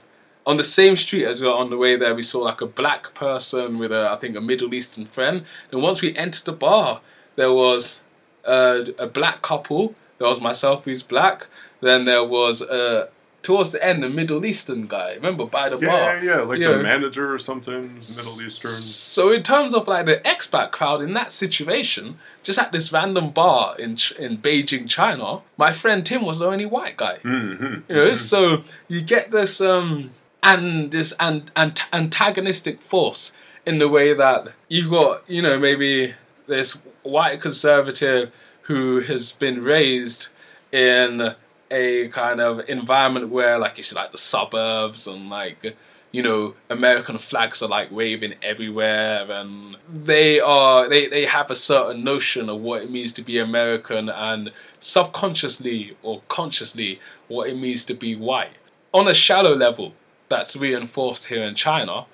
[0.46, 2.66] on the same street as we were on the way there, we saw like a
[2.66, 5.44] black person with a I think a Middle Eastern friend.
[5.72, 7.00] And once we entered the bar,
[7.34, 8.00] there was
[8.44, 9.94] a, a black couple.
[10.18, 11.48] There was myself who's black.
[11.80, 13.08] Then there was uh,
[13.46, 15.14] towards the end the Middle Eastern guy.
[15.14, 16.16] Remember by the yeah, bar.
[16.16, 16.82] yeah, yeah, like the know.
[16.82, 18.72] manager or something, Middle Eastern.
[18.72, 23.30] So in terms of like the expat crowd in that situation, just at this random
[23.30, 27.18] bar in in Beijing, China, my friend Tim was the only white guy.
[27.22, 30.11] hmm You know, so you get this um
[30.42, 36.14] and this and ant- antagonistic force in the way that you've got you know maybe
[36.48, 38.32] this white conservative
[38.62, 40.28] who has been raised
[40.72, 41.35] in
[41.70, 45.76] a kind of environment where like it's like the suburbs and like
[46.12, 51.57] you know american flags are like waving everywhere and they are they, they have a
[51.57, 57.57] certain notion of what it means to be american and subconsciously or consciously what it
[57.57, 58.57] means to be white.
[58.92, 59.92] On a shallow level
[60.29, 62.07] that's reinforced here in china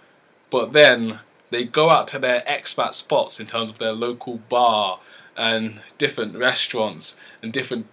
[0.51, 5.01] but then they go out to their expat spots in terms of their local bar
[5.37, 7.87] and different restaurants and different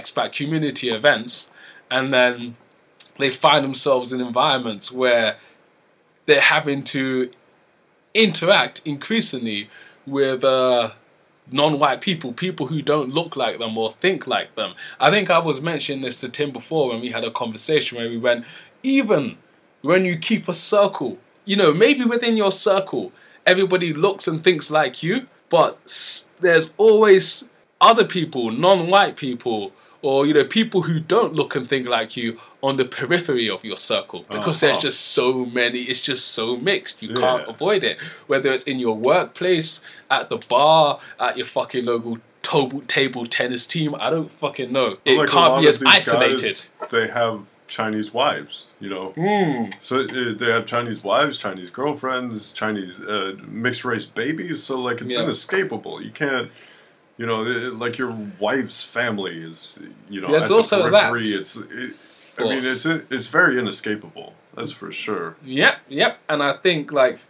[0.00, 1.50] expat community events,
[1.90, 2.56] and then
[3.18, 5.36] they find themselves in environments where
[6.26, 7.30] they're having to
[8.14, 9.68] interact increasingly
[10.06, 10.90] with uh,
[11.50, 14.74] non-white people, people who don't look like them or think like them.
[15.00, 18.08] I think I was mentioning this to Tim before when we had a conversation where
[18.08, 18.44] we went,
[18.82, 19.36] even
[19.82, 23.12] when you keep a circle, you know, maybe within your circle,
[23.46, 25.78] everybody looks and thinks like you, but
[26.40, 27.50] there's always
[27.80, 32.38] other people, non-white people, or you know, people who don't look and think like you
[32.62, 34.82] on the periphery of your circle because there's Uh-huh.
[34.88, 35.82] just so many.
[35.82, 37.02] It's just so mixed.
[37.02, 37.98] You can't avoid it.
[38.26, 43.66] Whether it's in your workplace, at the bar, at your fucking local table, table tennis
[43.66, 44.98] team, I don't fucking know.
[45.04, 46.40] It Like, can't be as isolated.
[46.40, 49.10] guys, they have Chinese wives, you know.
[49.16, 49.70] Hmm.
[49.80, 54.62] So uh, they have Chinese wives, Chinese girlfriends, Chinese uh, mixed race babies.
[54.62, 55.22] So like it's Yeah.
[55.22, 56.02] inescapable.
[56.02, 56.50] You can't,
[57.18, 61.12] you know, like your wife's family is, you know, at the also that.
[61.16, 61.94] It's, it,
[62.38, 64.34] I mean, it's it's very inescapable.
[64.54, 65.36] That's for sure.
[65.44, 66.18] Yep, yep.
[66.28, 67.20] And I think like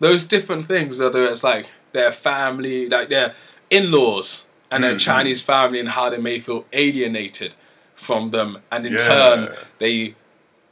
[0.00, 3.34] those different things, whether it's like their family, like their
[3.70, 5.00] in-laws and their Mhm.
[5.00, 7.52] Chinese family, and how they may feel alienated
[7.94, 8.98] from them, and in Yeah.
[9.08, 10.14] turn they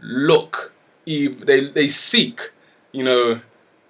[0.01, 0.73] look,
[1.07, 2.51] they they seek,
[2.93, 3.41] you know,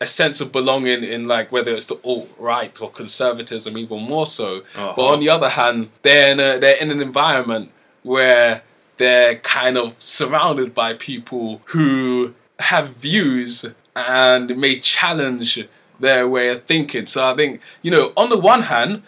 [0.01, 4.27] a sense of belonging in like whether it's the alt right or conservatism, even more
[4.27, 4.59] so.
[4.75, 4.95] Uh-huh.
[4.97, 7.71] But on the other hand, they're in a, they're in an environment
[8.03, 8.63] where
[8.97, 15.67] they're kind of surrounded by people who have views and may challenge
[15.99, 17.05] their way of thinking.
[17.05, 19.03] So I think you know, on the one hand,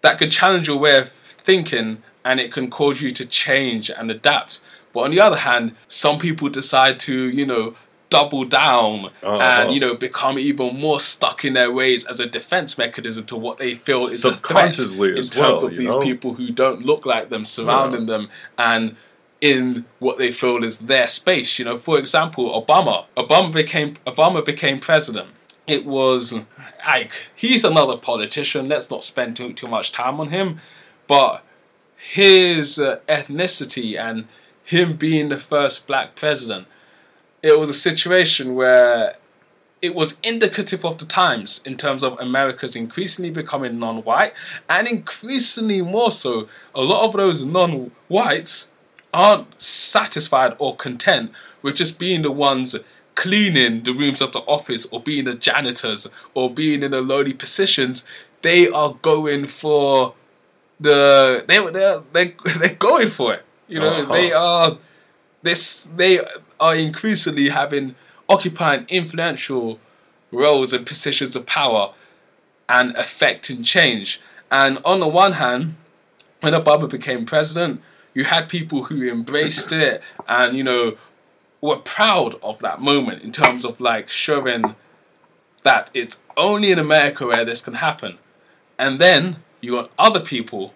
[0.00, 4.10] that could challenge your way of thinking and it can cause you to change and
[4.10, 4.60] adapt.
[4.92, 7.74] But on the other hand, some people decide to, you know,
[8.12, 9.38] double down Uh-huh.
[9.40, 13.36] and, you know, become even more stuck in their ways as a defense mechanism to
[13.36, 16.00] what they feel is Subconsciously in as terms well, of these know?
[16.00, 18.84] people who don't look like them surrounding them and
[19.40, 21.58] in what they feel is their space.
[21.58, 23.06] You know, for example, Obama.
[23.16, 25.28] Obama became Obama became president.
[25.66, 26.32] It was
[26.86, 28.68] like he's another politician.
[28.68, 30.60] Let's not spend too too much time on him,
[31.08, 31.42] but
[31.96, 34.26] his uh, ethnicity and
[34.64, 36.66] him being the first black president,
[37.42, 39.16] it was a situation where
[39.80, 44.32] it was indicative of the times in terms of America's increasingly becoming non-white
[44.68, 46.48] and increasingly more so.
[46.74, 48.70] A lot of those non-whites
[49.12, 52.76] aren't satisfied or content with just being the ones
[53.16, 57.34] cleaning the rooms of the office or being the janitors or being in the lowly
[57.34, 58.06] positions.
[58.42, 60.14] They are going for
[60.80, 63.44] the they they're, they're, they're going for it.
[63.68, 64.12] You know, Uh-huh.
[64.14, 64.78] they are
[65.42, 66.20] this they
[66.62, 67.96] are increasingly having
[68.28, 69.80] occupying influential
[70.30, 71.92] roles and positions of power
[72.68, 74.20] and affecting change.
[74.50, 75.74] And on the one hand,
[76.40, 77.82] when Obama became president,
[78.14, 80.96] you had people who embraced it and you know
[81.60, 84.76] were proud of that moment in terms of like showing
[85.64, 88.18] that it's only in America where this can happen.
[88.78, 90.74] And then you got other people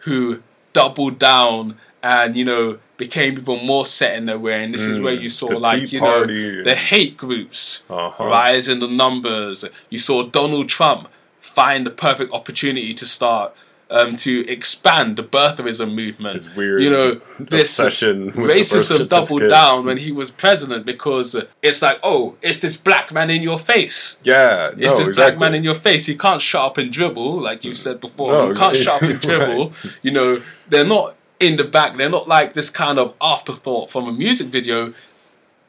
[0.00, 4.62] who doubled down and you know became even more set in their way.
[4.64, 6.26] And this is where Mm, you saw like you know
[6.64, 8.24] the hate groups Uh-huh.
[8.24, 9.64] rise in the numbers.
[9.90, 11.08] You saw donald trump
[11.40, 13.54] find the perfect opportunity to start
[13.90, 19.08] um, to expand the birtherism movement His weird you know this obsession with the birtherism
[19.08, 23.42] doubled down when he was president because it's like oh it's this black man in
[23.42, 25.14] your face Yeah, it's no, this exactly.
[25.14, 26.04] black man in your face.
[26.06, 28.32] He can't shut up and dribble, like you said before.
[28.32, 29.22] No, he can't shut up and right.
[29.22, 29.72] dribble.
[30.02, 31.96] You know, they're not in the back.
[31.96, 34.92] They're not like this kind of afterthought from a music video.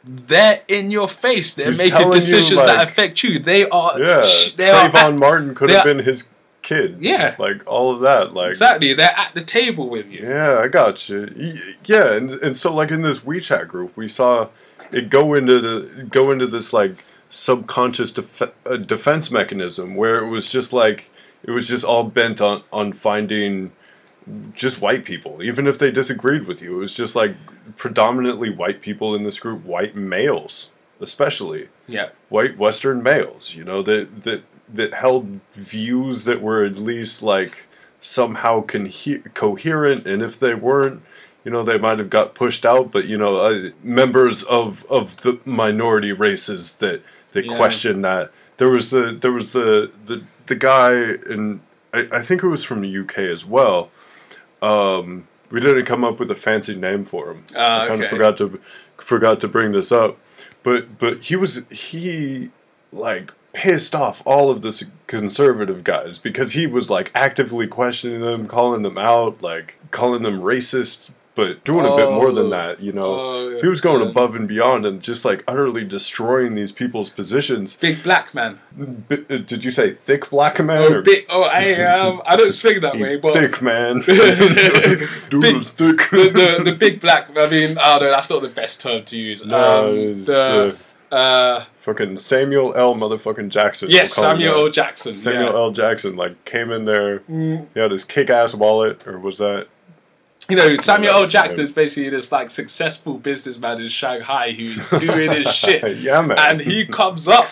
[0.04, 1.54] They're in your face.
[1.56, 3.40] They're He's making telling you, decisions that affect you.
[3.40, 4.00] They are.
[4.00, 6.28] yeah, sh- They are Trayvon at- Martin could have been his
[6.70, 6.98] kid.
[7.00, 7.36] Yeah.
[7.40, 8.34] like all of that.
[8.34, 8.94] Like exactly.
[8.94, 10.22] They're at the table with you.
[10.28, 11.28] Yeah, I got you.
[11.86, 14.50] Yeah, and and so like in this WeChat group, we saw
[14.92, 20.28] it go into the go into this like subconscious def- uh, defense mechanism where it
[20.30, 21.10] was just like
[21.44, 23.72] it was just all bent on on finding
[24.54, 26.78] just white people, even if they disagreed with you.
[26.78, 27.36] It was just like
[27.78, 32.10] predominantly white people in this group, white males especially Yeah.
[32.28, 37.66] white Western males, you know, that that that held views that were at least like
[38.02, 41.02] somehow conhe- coherent, and if they weren't,
[41.44, 42.92] you know, they might have got pushed out.
[42.92, 47.02] But you know, uh, members of of the minority races that
[47.32, 47.58] that Yeah.
[47.58, 51.62] question that there was the there was the the the guy and
[51.94, 53.90] I, I think it was from the UK as well.
[54.62, 57.46] Um, we didn't come up with a fancy name for him.
[57.56, 58.04] Ah, I kind okay.
[58.06, 58.60] of forgot to
[58.98, 60.18] forgot to bring this up,
[60.64, 62.52] but but he was he
[62.92, 68.48] like pissed off all of the conservative guys because he was like actively questioning them,
[68.48, 72.50] calling them out, like calling them racist, but doing a bit more than Oh.
[72.50, 72.82] that.
[72.82, 74.10] You know, Oh, he was going yeah.
[74.10, 77.76] above and beyond and just like utterly destroying these people's positions.
[77.78, 78.60] Big black man.
[79.08, 80.82] B- uh, did you say thick black man?
[80.94, 81.26] Oh, big.
[81.30, 84.02] Oh, I um, I don't speak that way, but thick man.
[85.30, 85.98] Dude Big- thick.
[86.12, 87.30] the, the the big black.
[87.38, 89.46] I mean, oh no, that's not the best term to use.
[89.46, 90.78] No, um, the
[91.12, 92.96] uh, Fucking Samuel L.
[92.96, 93.90] motherfucking Jackson.
[93.90, 94.58] yes, we'll Samuel.
[94.60, 94.70] L.
[94.70, 95.16] Jackson.
[95.18, 95.50] Samuel yeah.
[95.60, 95.72] L.
[95.72, 97.20] Jackson like came in there.
[97.22, 97.68] Mm.
[97.74, 99.68] He had his kick-ass wallet, or was that?
[100.50, 101.28] You know, Samuel L.
[101.28, 106.38] Jackson is basically this like successful businessman in Shanghai who's doing his shit, yeah, man.
[106.40, 107.48] and he comes up.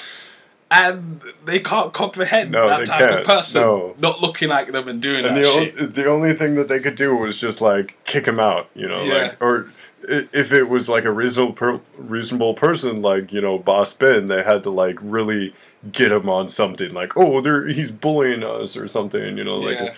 [0.69, 3.19] And they can't comprehend No, that type can't.
[3.21, 3.95] of person No.
[3.99, 5.75] not looking like them and doing and that the, shit.
[5.79, 8.85] o- the only thing that they could do was just like kick him out, you
[8.85, 9.13] know, Yeah.
[9.13, 9.69] like or
[10.07, 14.43] if it was like a reasonable per- reasonable person like you know Boss Ben, they
[14.43, 15.53] had to like really
[15.91, 19.77] get him on something like oh, they're he's bullying us or something, you know, like
[19.79, 19.93] Yeah.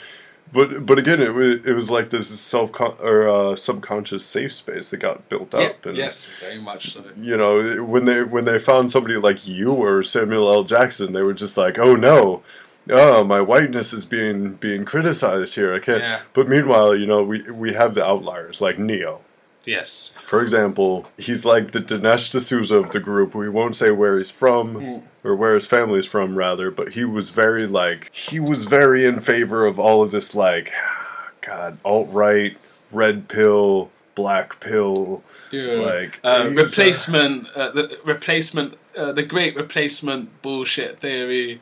[0.52, 4.90] But but again, it was it was like this self or uh, subconscious safe space
[4.90, 5.86] that got built Yeah, up.
[5.86, 7.04] and, yes, very much so.
[7.16, 10.64] You know, when they when they found somebody like you or Samuel L.
[10.64, 12.42] Jackson, they were just like, "Oh no,
[12.90, 16.02] oh my whiteness is being being criticized here." I can't.
[16.02, 16.22] Yeah.
[16.34, 19.22] But meanwhile, you know, we we have the outliers like Neo.
[19.70, 20.12] Yes.
[20.26, 23.34] For example, he's like the Dinesh D'Souza of the group.
[23.36, 25.02] We won't say where he's from Mm.
[25.24, 26.72] or where his family's from, rather.
[26.72, 30.72] But he was very like he was very in favor of all of this like,
[31.42, 32.58] God, alt right,
[32.92, 35.24] red pill, black pill.
[35.52, 35.74] Yeah.
[35.74, 41.62] Like, uh, replacement, uh, the replacement, uh, the great replacement bullshit theory.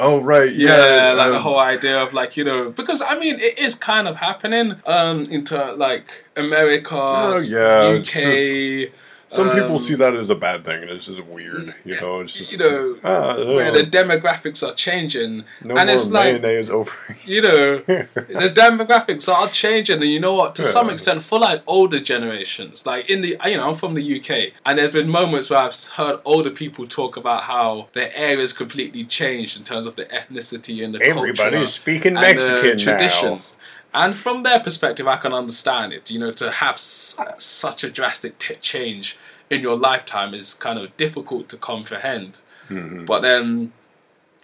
[0.00, 3.18] Oh right, Yeah, yeah, like the um, whole idea of like you know because I
[3.18, 8.92] mean it is kind of happening um into like America, Oh, yeah, UK.
[9.28, 11.74] Some people um, see that as a bad thing, and it's just weird.
[11.84, 15.88] You yeah, know, it's just you know, ah, where the demographics are changing, no and
[15.88, 16.92] more it's like mayonnaise over.
[17.24, 20.54] you know the demographics are changing, and you know what?
[20.56, 24.20] To some extent, for like older generations, like in the you know I'm from the
[24.20, 28.54] UK, and there's been moments where I've heard older people talk about how their areas
[28.54, 33.56] completely changed in terms of the ethnicity and the culture speaking and the traditions.
[33.98, 36.08] And from their perspective, I can understand it.
[36.08, 39.16] You know, to have such a drastic t- change
[39.50, 42.38] in your lifetime is kind of difficult to comprehend.
[42.68, 43.06] Mhm.
[43.06, 43.72] But then,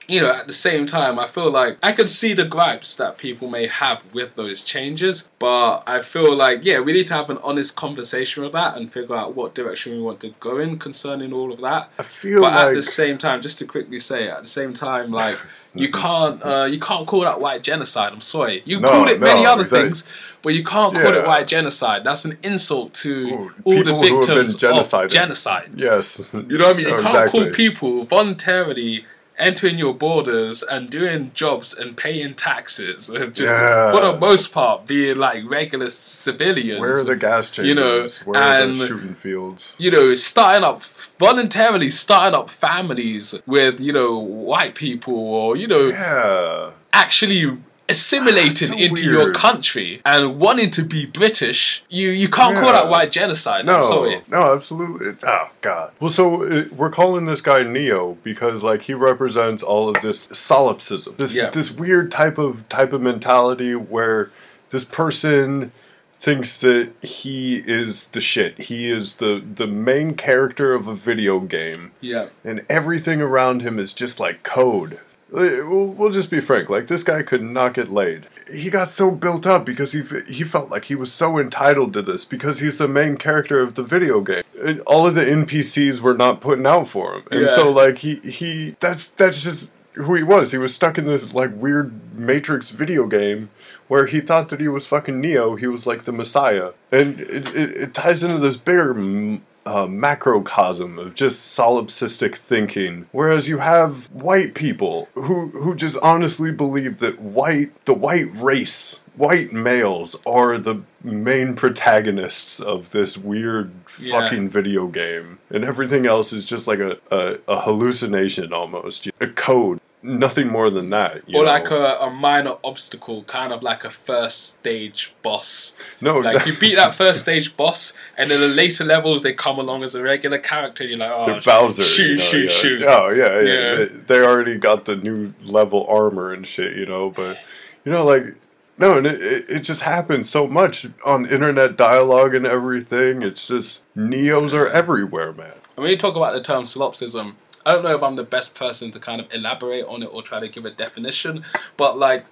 [0.08, 3.16] you know, at the same time, I feel like I can see the gripes that
[3.18, 5.28] people may have with those changes.
[5.38, 8.92] But I feel like, yeah, we need to have an honest conversation with that and
[8.92, 11.90] figure out what direction we want to go in concerning all of that.
[11.98, 14.74] I feel But like at the same time, just to quickly say, at the same
[14.74, 15.38] time, like
[15.74, 18.12] you can't uh, you can't call that white genocide.
[18.12, 19.86] I'm sorry, you No, called it many other exactly.
[19.88, 20.08] things,
[20.42, 22.04] but you can't call it white genocide.
[22.04, 24.62] That's an insult to Ooh, all the people who have been victims
[24.94, 25.70] of genocide.
[25.74, 26.86] yes, You know what I mean?
[26.88, 27.40] You No, can't exactly.
[27.46, 29.06] call people voluntarily
[29.38, 33.90] entering your borders and doing jobs and paying taxes, just Yeah.
[33.92, 36.80] for the most part being like regular civilians.
[36.80, 37.68] Where are the gas chambers?
[37.68, 39.74] You know, Where are and- shooting fields?
[39.78, 40.82] you know, starting up
[41.18, 47.56] voluntarily starting up families with you know white people or you know Yeah, actually
[47.88, 52.88] assimilating So into your country and wanting to be British, you you can't call that
[52.88, 53.66] white genocide.
[53.66, 54.22] no, I'm sorry.
[54.28, 55.16] no, absolutely.
[55.26, 55.92] Oh God.
[56.00, 60.28] Well, so uh, we're calling this guy Neo because like he represents all of this
[60.32, 61.50] solipsism, this Yeah.
[61.50, 64.30] this weird type of type of mentality where
[64.70, 65.72] this person
[66.16, 68.58] thinks that he is the shit.
[68.58, 71.92] He is the the main character of a video game.
[72.00, 72.28] Yeah.
[72.44, 75.00] and everything around him is just like code.
[75.30, 76.68] We'll, just be frank.
[76.70, 78.26] Like this guy could not get laid.
[78.52, 82.02] He got so built up because he he felt like he was so entitled to
[82.02, 84.44] this because he's the main character of the video game.
[84.86, 87.46] All of the NPCs were not putting out for him, and Yeah.
[87.48, 90.52] so like he he that's that's just who he was.
[90.52, 93.50] He was stuck in this like weird Matrix video game
[93.88, 95.56] where he thought that he was fucking Neo.
[95.56, 99.86] He was like the Messiah, and it, it, it ties into this bigger mm, uh,
[99.86, 103.06] macrocosm of just solipsistic thinking.
[103.12, 109.02] Whereas you have white people who who just honestly believe that white the white race.
[109.16, 114.20] White males are the main protagonists of this weird Yeah.
[114.20, 119.28] fucking video game, and everything else is just like a, a, a hallucination almost, a
[119.28, 121.28] code, nothing more than that.
[121.28, 121.50] You Or know?
[121.50, 125.74] like a, a minor obstacle, kind of like a first stage boss.
[126.00, 126.52] no, Like exactly.
[126.52, 129.94] you beat that first stage boss, and then the later levels they come along as
[129.94, 130.84] a regular character.
[130.84, 131.82] And you're like, oh, They're Bowser.
[131.82, 132.56] shoot, you know, shoot, yeah.
[132.56, 132.82] shoot.
[132.82, 133.78] Oh yeah, yeah.
[133.78, 133.86] Yeah.
[134.06, 137.10] They, already got the new level armor and shit, you know.
[137.10, 137.38] But
[137.84, 138.36] you know, like
[138.78, 143.22] no, and it, it, just happens so much on internet dialogue and everything.
[143.22, 145.52] It's just neos are everywhere, man.
[145.76, 147.36] And when you talk about the term solipsism,
[147.66, 150.22] I don't know if I'm the best person to kind of elaborate on it or
[150.22, 151.44] try to give a definition,
[151.76, 152.26] but like,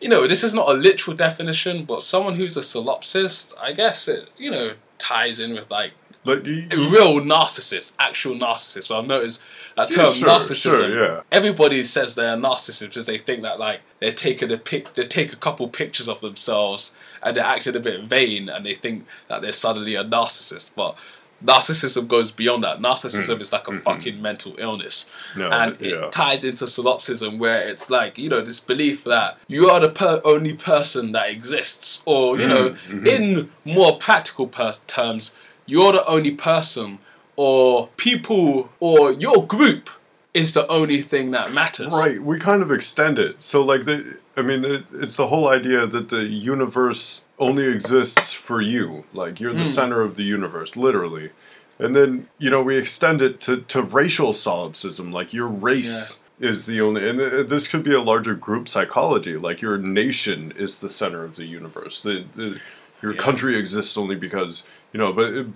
[0.00, 4.08] you know, this is not a literal definition, but someone who's a solipsist, I guess
[4.08, 5.92] it, you know, ties in with like
[6.24, 8.90] Like you, a real narcissist, actual narcissist.
[8.90, 9.42] Well, I've noticed
[9.76, 10.56] that Yeah, term sure, narcissism.
[10.56, 11.20] sure, yeah.
[11.32, 15.06] Everybody says they're a narcissist because they think that like they're taking a pic, they
[15.06, 19.06] take a couple pictures of themselves and they're acting a bit vain, and they think
[19.28, 20.74] that they're suddenly a narcissist.
[20.74, 20.96] But
[21.44, 22.78] narcissism goes beyond that.
[22.80, 25.38] Narcissism is like a fucking mental illness, Mm.
[25.38, 26.06] No, and yeah.
[26.06, 29.88] it ties into solipsism, where it's like you know this belief that you are the
[29.90, 33.06] per- only person that exists, or you know, mhm.
[33.06, 35.36] in more practical per- terms,
[35.66, 36.98] you're the only person,
[37.36, 39.90] or people, or your group
[40.32, 41.92] is the only thing that matters.
[41.92, 43.42] Right, we kind of extend it.
[43.42, 48.32] So, like, the, I mean, it, it's the whole idea that the universe only exists
[48.32, 49.04] for you.
[49.12, 49.66] Like, you're the Hmm.
[49.66, 51.30] center of the universe, literally.
[51.78, 55.10] And then, you know, we extend it to, to racial solipsism.
[55.12, 59.36] Like, your race is the only, and uh, this could be a larger group psychology.
[59.36, 62.00] Like your nation is the center of the universe.
[62.02, 62.60] The, the
[63.02, 63.18] your Yeah.
[63.20, 65.12] country exists only because you know.
[65.12, 65.46] But it,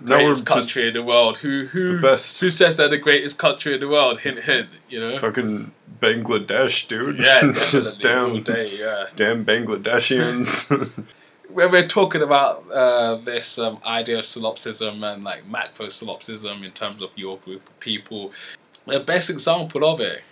[0.00, 1.38] now we're greatest just country in the world.
[1.38, 2.40] Who who best.
[2.40, 4.20] who says they're the greatest country in the world?
[4.20, 4.68] Hint hint.
[4.88, 5.18] You know.
[5.18, 7.18] fucking Bangladesh, dude.
[7.18, 9.06] Yeah, it's just damn, day, yeah.
[9.16, 10.70] damn Bangladeshians.
[11.48, 16.72] when we're talking about uh, this um, idea of solipsism and like macro solipsism in
[16.72, 18.32] terms of your group of people,
[18.86, 20.22] the best example of it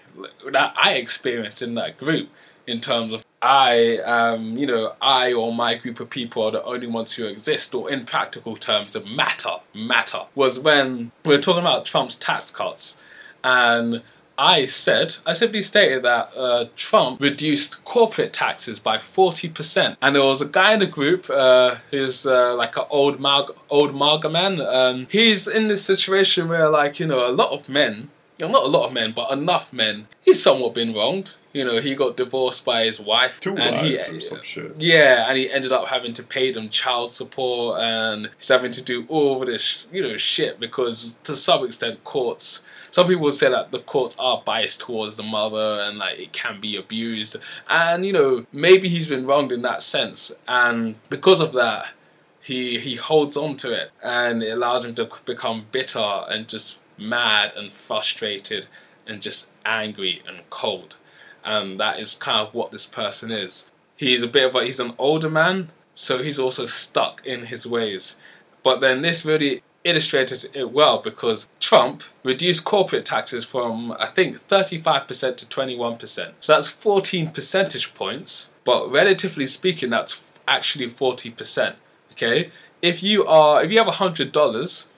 [0.50, 2.28] that I experienced in that group,
[2.66, 6.64] in terms of I, um, you know, I or my group of people are the
[6.64, 11.60] only ones who exist, or in practical terms, matter, matter, was when we were talking
[11.60, 12.98] about Trump's tax cuts,
[13.44, 14.02] and
[14.38, 19.96] I said, I simply stated that uh, Trump reduced corporate taxes by 40%.
[20.02, 23.54] And there was a guy in the group uh, who's uh, like an old, mag-
[23.70, 24.60] old MAGA man.
[24.60, 28.52] Um, he's in this situation where, like, you know, a lot of men, you know,
[28.52, 31.36] not a lot of men, but enough men, he's somewhat been wronged.
[31.54, 33.40] You know, he got divorced by his wife.
[33.40, 34.74] Two and he, wives or some shit.
[34.78, 38.82] yeah, and he ended up having to pay them child support and he's having to
[38.82, 42.62] do all of this, you know, shit because to some extent courts.
[42.96, 46.62] Some people say that the courts are biased towards the mother and like it can
[46.62, 47.36] be abused,
[47.68, 51.88] and you know maybe he's been wronged in that sense, and because of that,
[52.40, 56.78] he he holds on to it, and it allows him to become bitter and just
[56.96, 58.66] mad and frustrated
[59.06, 60.96] and just angry and cold,
[61.44, 63.70] and that is kind of what this person is.
[63.98, 67.66] He's a bit of a he's an older man, so he's also stuck in his
[67.66, 68.16] ways.
[68.62, 74.46] But then this really illustrated it well because Trump reduced corporate taxes from I think
[74.48, 76.32] 35% to 21%.
[76.40, 81.76] So that's 14 percentage points, but relatively speaking that's actually 40%.
[82.12, 82.50] Okay?
[82.82, 84.88] If you are if you have $100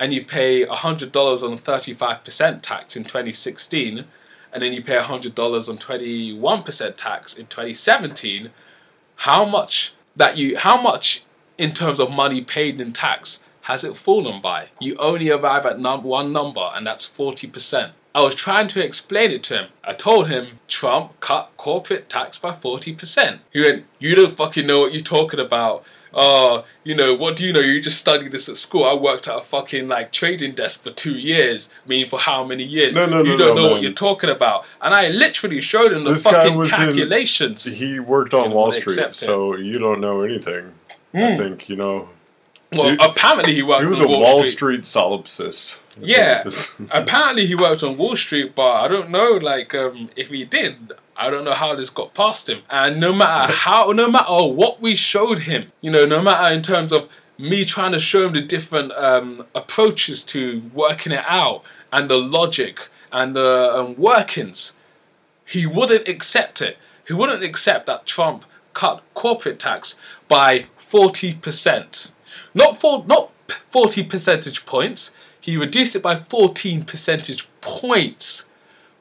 [0.00, 4.04] and you pay $100 on 35% tax in 2016
[4.52, 8.50] and then you pay $100 on 21% tax in 2017,
[9.16, 11.24] how much that you how much
[11.58, 14.68] in terms of money paid in tax has it fallen by?
[14.80, 17.90] You only arrive at num- one number, and that's 40%.
[18.14, 19.66] I was trying to explain it to him.
[19.84, 23.40] I told him Trump cut corporate tax by 40%.
[23.52, 25.84] He went, You don't fucking know what you're talking about.
[26.14, 27.60] Oh, you know, what do you know?
[27.60, 28.84] You just studied this at school.
[28.86, 31.70] I worked at a fucking like trading desk for two years.
[31.84, 32.94] I mean, for how many years?
[32.94, 34.66] No, no, no you no, don't no, know what you're talking about.
[34.80, 37.64] And I literally showed him the This fucking was in- calculations.
[37.64, 40.72] he worked on Wall Street, so you don't know anything.
[41.12, 41.36] I hmm.
[41.36, 42.08] think you know.
[42.72, 44.52] Well, apparently he worked He was on a Wall, Wall Street.
[44.52, 45.78] Street solipsist.
[46.00, 46.44] Yeah.
[46.90, 50.92] Apparently he worked on Wall Street, but I don't know, like, um, if he did,
[51.16, 52.62] I don't know how this got past him.
[52.70, 56.62] And no matter how, no matter what we showed him, you know, no matter in
[56.62, 57.08] terms of
[57.38, 61.62] me trying to show him the different um, approaches to working it out
[61.92, 64.76] and the logic and the um, workings,
[65.44, 66.76] he wouldn't accept it.
[67.06, 68.44] He wouldn't accept that Trump
[68.74, 69.98] cut corporate tax
[70.28, 72.10] by 40%.
[72.58, 73.30] Not for, not
[73.70, 75.14] 40 percentage points.
[75.40, 78.50] He reduced it by 14 percentage points.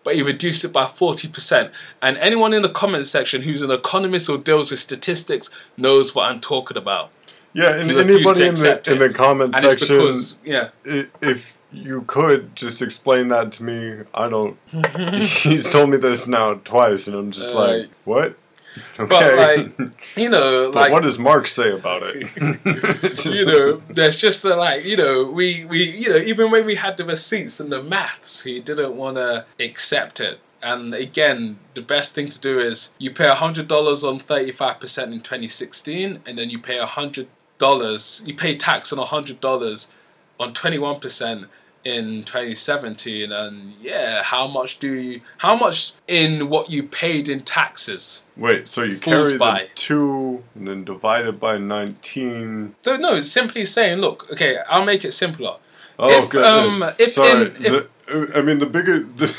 [0.04, 1.72] But he reduced it by 40%.
[2.02, 6.30] And anyone in the comment section who's an economist or deals with statistics knows what
[6.30, 7.10] I'm talking about.
[7.54, 10.70] yeah, and anybody in the in the comment And section, because, yeah.
[10.86, 14.58] if you could just explain that to me, I don't.
[15.24, 18.38] he's told me this now twice, and I'm just Uh, like, what?
[19.00, 19.08] Okay.
[19.08, 20.92] But, like, you know, But like.
[20.92, 23.26] what does Mark say about it?
[23.26, 26.76] You know, there's just a, like, you know, we, we, you know, even when we
[26.76, 30.40] had the receipts and the maths, he didn't want to accept it.
[30.62, 36.22] And again, the best thing to do is you pay $100 on 35% in 2016,
[36.26, 39.92] and then you pay $100, you pay tax on $100
[40.40, 41.48] on 21%
[41.84, 43.32] in 2017.
[43.32, 48.24] And yeah, how much do you, how much in what you paid in taxes?
[48.36, 49.64] Wait, so you carry by.
[49.64, 52.76] the two and then divided by nineteen.
[52.84, 55.56] So no, it's simply saying, look, okay, I'll make it simpler.
[56.00, 56.46] Oh, If, good.
[56.46, 59.36] um, if Sorry, in- if- the, I mean the bigger the.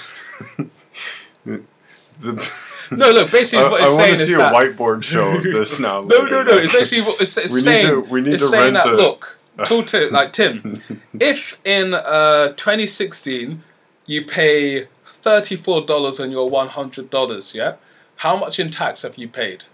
[2.18, 2.50] the
[2.90, 4.52] No, look, basically I, what I it's want to see a that.
[4.52, 6.00] whiteboard show of this now.
[6.06, 6.56] No, no, no.
[6.56, 7.86] It's basically what it's, it's We need saying.
[7.86, 10.82] to- we need it's to saying rent that a- look, talk to like Tim.
[11.18, 13.62] if in uh, 2016
[14.06, 17.76] you pay thirty-four dollars on your one hundred dollars, yeah,
[18.16, 19.64] how much in tax have you paid?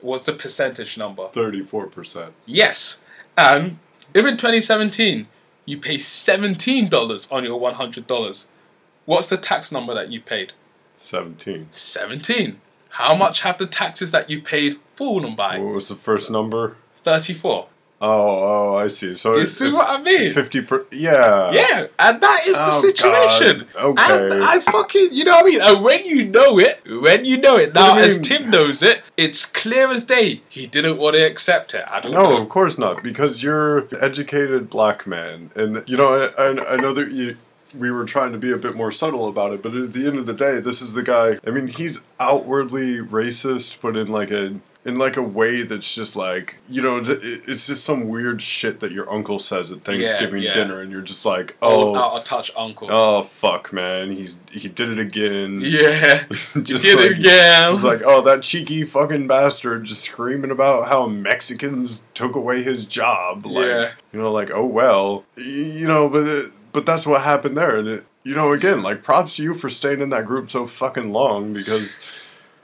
[0.00, 1.28] What's the percentage number?
[1.32, 2.32] thirty-four percent.
[2.46, 3.00] Yes,
[3.36, 3.78] and
[4.14, 5.26] if in 2017
[5.66, 8.48] you pay seventeen dollars on your one hundred dollars,
[9.04, 10.52] what's the tax number that you paid?
[10.94, 11.68] Seventeen.
[11.72, 12.60] 17.
[12.90, 15.58] How much have the taxes that you paid fallen by?
[15.58, 16.76] What was the first number?
[17.04, 17.66] 34.
[18.04, 19.14] Oh, oh, I see.
[19.14, 20.34] So Do you see what I mean?
[20.34, 20.84] Fifty per.
[20.90, 21.52] Yeah.
[21.52, 23.68] Yeah, and that is the Oh, situation.
[23.72, 23.84] God.
[24.00, 24.34] Okay.
[24.34, 25.60] And I fucking, you know what I mean?
[25.62, 29.02] And when you know it, when you know it, now as mean- Tim knows it,
[29.16, 30.42] it's clear as day.
[30.48, 31.84] He didn't want to accept it.
[31.88, 32.42] I don't No, know.
[32.42, 33.04] of course not.
[33.04, 37.36] Because you're an educated black man, and you know, I, I, I know that you.
[37.78, 40.18] We were trying to be a bit more subtle about it, but at the end
[40.18, 41.38] of the day, this is the guy.
[41.46, 46.16] I mean, he's outwardly racist, but in like a in like a way that's just
[46.16, 50.54] like you know, it's just some weird shit that your uncle says at Thanksgiving yeah.
[50.54, 52.88] dinner, and you're just like, Oh, oh, out of touch uncle.
[52.90, 55.60] oh, fuck, man, he's he did it again.
[55.64, 56.24] yeah.
[56.62, 57.70] just Did like, it again.
[57.70, 62.84] It's like, oh, that cheeky fucking bastard just screaming about how Mexicans took away his
[62.84, 63.46] job.
[63.46, 63.90] Like, Yeah.
[64.12, 67.86] you know, like, oh well, you know, but it, but that's what happened there, and
[67.86, 71.12] it, you know, again, like, props to you for staying in that group so fucking
[71.12, 71.98] long because,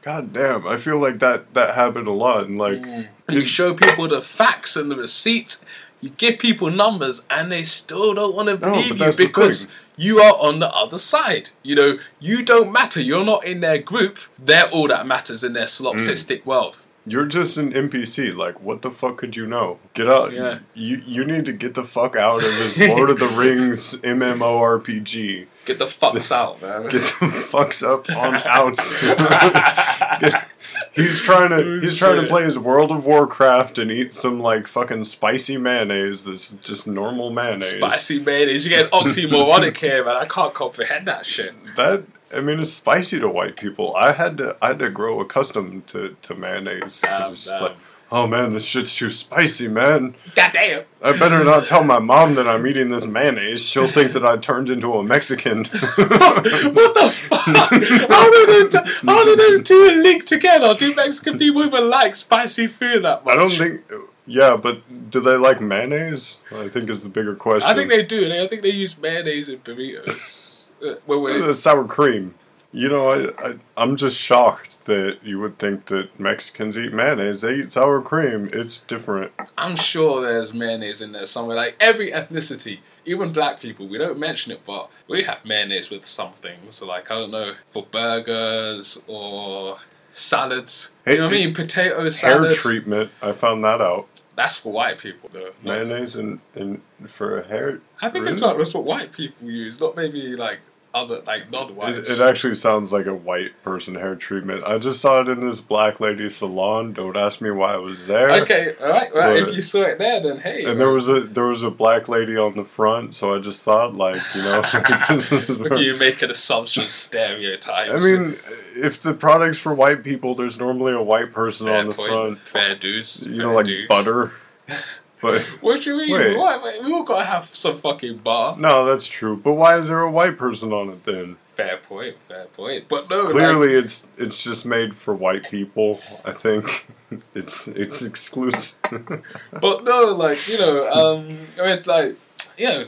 [0.02, 2.84] god damn, I feel like that that happened a lot, and like,
[3.28, 5.64] You show people the facts and the receipts.
[6.00, 10.20] You give people numbers, and they still don't want to believe but you because you
[10.20, 11.50] are on the other side.
[11.64, 13.00] You know, you don't matter.
[13.00, 14.18] You're not in their group.
[14.38, 16.46] They're all that matters in their Mm.
[16.46, 16.78] world.
[17.08, 18.34] You're just an NPC.
[18.34, 19.78] Like, what the fuck could you know?
[19.94, 20.32] Get out.
[20.32, 20.60] Yeah.
[20.74, 25.46] You you need to get the fuck out of this Lord of the Rings MMORPG.
[25.64, 26.84] Get the fucks out, man.
[26.84, 29.00] Get the fucks up on outs.
[30.94, 34.66] he's trying to he's trying to play his World of Warcraft and eat some like
[34.66, 37.76] fucking spicy mayonnaise that's just normal mayonnaise.
[37.76, 38.64] Spicy mayonnaise.
[38.64, 40.16] You get oxymoronic here, man.
[40.16, 41.54] I can't comprehend that shit.
[41.76, 42.04] That
[42.34, 43.94] I mean it's spicy to white people.
[43.96, 47.00] I had to I had to grow accustomed to, to mayonnaise.
[47.00, 47.76] Damn, oh, it's just like,
[48.12, 50.14] oh man, this shit's too spicy, man.
[50.34, 50.84] God damn.
[51.02, 53.66] I better not tell my mom that I'm eating this mayonnaise.
[53.66, 55.64] She'll think that I turned into a Mexican.
[55.64, 57.40] what the fuck?
[57.40, 58.74] How did, those,
[59.04, 60.74] how did those two link together?
[60.74, 63.34] Do Mexican people even like spicy food that much?
[63.34, 63.82] I don't think.
[64.26, 66.38] Yeah, but do they like mayonnaise?
[66.52, 67.70] I think is the bigger question.
[67.70, 68.30] I think they do.
[68.30, 70.47] I think they use mayonnaise in burritos.
[70.84, 72.34] Uh, well, wait, the sour cream.
[72.70, 77.40] You know, I, I I'm just shocked that you would think that Mexicans eat mayonnaise.
[77.40, 78.50] They eat sour cream.
[78.52, 79.32] It's different.
[79.56, 81.56] I'm sure there's mayonnaise in there somewhere.
[81.56, 86.04] Like every ethnicity, even black people, we don't mention it, but we have mayonnaise with
[86.04, 86.74] some things.
[86.76, 89.78] So like I don't know for burgers or
[90.12, 90.92] salads.
[91.04, 91.54] Hey, you know what I mean?
[91.54, 92.56] Potato Hair salads.
[92.56, 93.10] treatment.
[93.22, 94.08] I found that out.
[94.36, 95.50] That's for white people, though.
[95.64, 97.80] Mayonnaise and, and for a hair.
[98.00, 98.56] I think it's not.
[98.56, 100.60] That's what white people use, not maybe like
[100.94, 102.08] other like non-whites.
[102.08, 104.64] It, it actually sounds like a white person hair treatment.
[104.64, 106.92] I just saw it in this black lady salon.
[106.94, 108.30] Don't ask me why I was there.
[108.42, 109.12] Okay, all right.
[109.12, 110.60] Well, But- if you saw it there, then hey.
[110.64, 113.38] And uh, there was a there was a black lady on the front, so I
[113.38, 114.64] just thought like you know.
[115.78, 117.90] You making assumptions, stereotypes.
[117.90, 118.36] I mean,
[118.74, 122.10] if the product's for white people, there's normally a white person fair on the point,
[122.10, 122.38] front.
[122.40, 123.22] fair dues.
[123.24, 123.88] You fair know, like dues.
[123.88, 124.32] butter.
[125.20, 126.12] But What do you mean?
[126.12, 126.36] Wait.
[126.36, 128.56] Why, we all gotta have some fucking bar.
[128.58, 129.36] no, that's true.
[129.36, 131.36] But why is there a white person on it then?
[131.56, 132.88] Fair point, fair point.
[132.88, 136.00] But no, like, Clearly, it's it's just made for white people.
[136.24, 136.86] I think
[137.34, 138.78] it's it's exclusive.
[139.60, 142.16] but no, like you know, um, I mean, like
[142.56, 142.86] you know,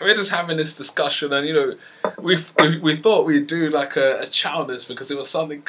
[0.00, 1.74] we're just having this discussion, and you know,
[2.18, 5.62] we we, we thought we'd do like a, a challenge because it was something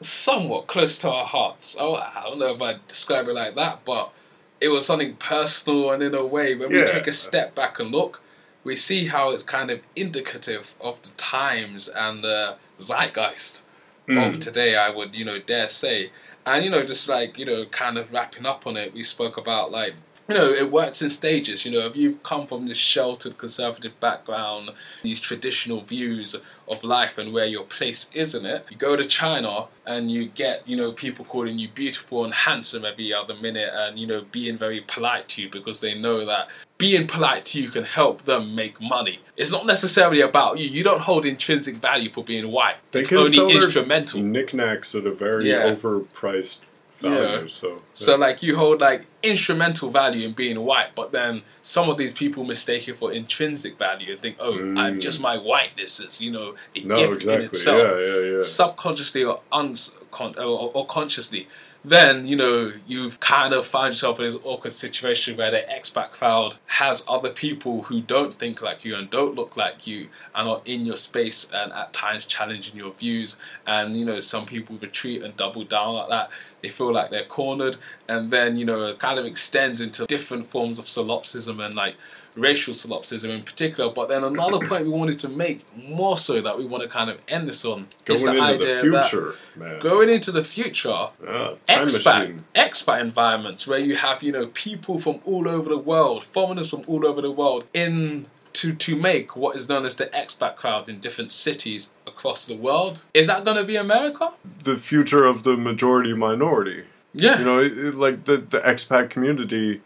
[0.00, 1.76] somewhat close to our hearts.
[1.78, 4.12] Oh, I don't know if I'd describe it like that, but
[4.60, 7.90] it was something personal, and in a way, when we take a step back and
[7.90, 8.22] look,
[8.64, 13.62] we see how it's kind of indicative of the times and the zeitgeist
[14.06, 14.18] hmm.
[14.18, 16.10] of today, I would, you know, dare say.
[16.44, 19.36] And, you know, just like, you know, kind of wrapping up on it, we spoke
[19.36, 19.94] about like,
[20.28, 21.64] you know, it works in stages.
[21.64, 24.70] You know, if you've come from this sheltered conservative background,
[25.02, 26.34] these traditional views
[26.68, 30.26] of life and where your place is in it, you go to China and you
[30.26, 34.24] get, you know, people calling you beautiful and handsome every other minute and, you know,
[34.32, 36.48] being very polite to you because they know that
[36.78, 39.20] being polite to you can help them make money.
[39.36, 40.68] It's not necessarily about you.
[40.68, 42.76] You don't hold intrinsic value for being white.
[42.90, 44.20] They it's can only instrumental.
[44.20, 45.72] knickknacks at a very Yeah.
[45.72, 46.58] overpriced
[47.00, 47.42] value.
[47.42, 47.46] Yeah.
[47.48, 51.96] So, So like you hold like instrumental value in being white, but then some of
[51.98, 55.00] these people mistake it for intrinsic value and think, oh, I'm Mm.
[55.00, 57.78] just my whiteness is you know a no, gift in itself.
[57.78, 58.42] Yeah, yeah, yeah.
[58.42, 61.48] Subconsciously or, uns- con- or, or consciously,
[61.88, 66.10] then you know you've kind of found yourself in this awkward situation where the expat
[66.10, 70.48] crowd has other people who don't think like you and don't look like you and
[70.48, 73.36] are in your space and at times challenging your views.
[73.68, 76.30] And you know some people retreat and double down like that.
[76.60, 77.76] They feel like they're cornered,
[78.08, 81.94] and then you know it kind of extends into different forms of solipsism and like
[82.36, 83.90] racial solipsism in particular.
[83.92, 87.10] But then another point we wanted to make more so that we want to kind
[87.10, 89.78] of end this on Going is the into idea the future, man.
[89.80, 95.20] going into the future, yeah, expat expat environments where you have you know people from
[95.24, 99.56] all over the world, foreigners from all over the world in to to make what
[99.56, 103.04] is known as the expat crowd in different cities across the world.
[103.12, 104.32] Is that going to be America?
[104.62, 106.84] The future of the majority minority.
[107.12, 107.38] Yeah.
[107.38, 109.82] You know, it, it- like the the expat community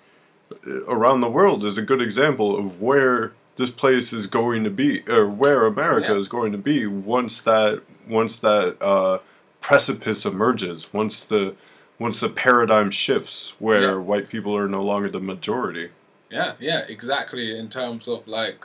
[0.89, 5.03] around the world is a good example of where this place is going to be,
[5.09, 6.19] or where America Yeah.
[6.19, 9.19] is going to be once that once that uh,
[9.61, 10.93] precipice emerges.
[10.93, 11.55] Once the
[11.99, 13.95] once the paradigm shifts, where Yeah.
[13.97, 15.91] white people are no longer the majority.
[16.31, 17.59] Yeah, yeah, exactly.
[17.59, 18.65] In terms of like,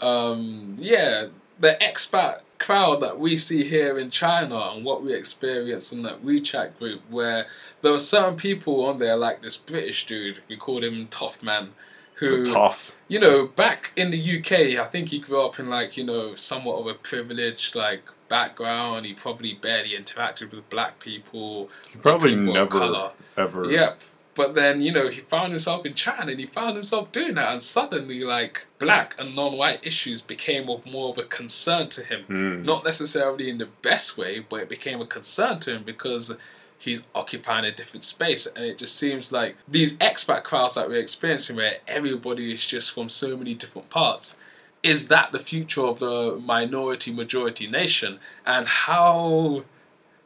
[0.00, 1.26] um, yeah,
[1.60, 6.24] the expat crowd that we see here in China and what we experience in that
[6.24, 7.46] WeChat group, where
[7.82, 11.70] there were certain people on there, like this British dude, we called him Tough Man,
[12.14, 12.96] who, tough.
[13.08, 16.34] you know, back in the UK, I think he grew up in like, you know,
[16.36, 19.04] somewhat of a privileged like background.
[19.04, 21.68] He probably barely interacted with black people.
[21.90, 23.70] He Probably people never ever.
[23.70, 24.00] Yep.
[24.34, 27.52] But then, you know, he found himself in China and he found himself doing that.
[27.52, 32.04] And suddenly, like, black and non white issues became of more of a concern to
[32.04, 32.24] him.
[32.24, 32.62] Hmm.
[32.62, 36.34] Not necessarily in the best way, but it became a concern to him because
[36.78, 38.46] he's occupying a different space.
[38.46, 42.90] And it just seems like these expat crowds that we're experiencing, where everybody is just
[42.90, 44.38] from so many different parts,
[44.82, 48.18] is that the future of the minority majority nation?
[48.46, 49.64] And how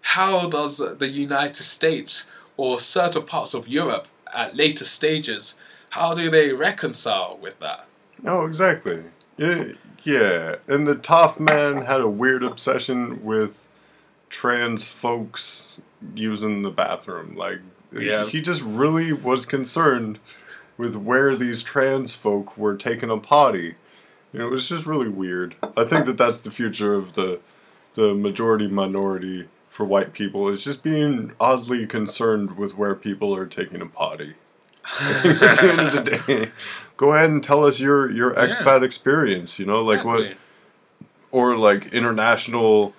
[0.01, 5.59] how does the United States or certain parts of Europe at later stages,
[5.91, 7.87] how do they reconcile with that?
[8.25, 9.03] Oh, exactly.
[9.37, 10.57] Yeah, yeah.
[10.67, 13.63] And the tough man had a weird obsession with
[14.29, 15.79] trans folks
[16.15, 17.37] using the bathroom.
[17.37, 17.61] Like,
[17.93, 18.27] Yeah.
[18.27, 20.19] he just really was concerned
[20.77, 23.77] with where these trans folk were taking a potty.
[24.33, 25.55] You know, it was just really weird.
[25.77, 27.41] I think that that's the future of the
[27.95, 33.45] the majority minority for white people is just being oddly concerned with where people are
[33.45, 34.35] taking a potty.
[35.01, 36.51] At the end of the day,
[36.97, 38.47] go ahead and tell us your your Yeah.
[38.47, 39.59] expat experience.
[39.59, 40.33] You know, like what
[41.31, 42.95] or like international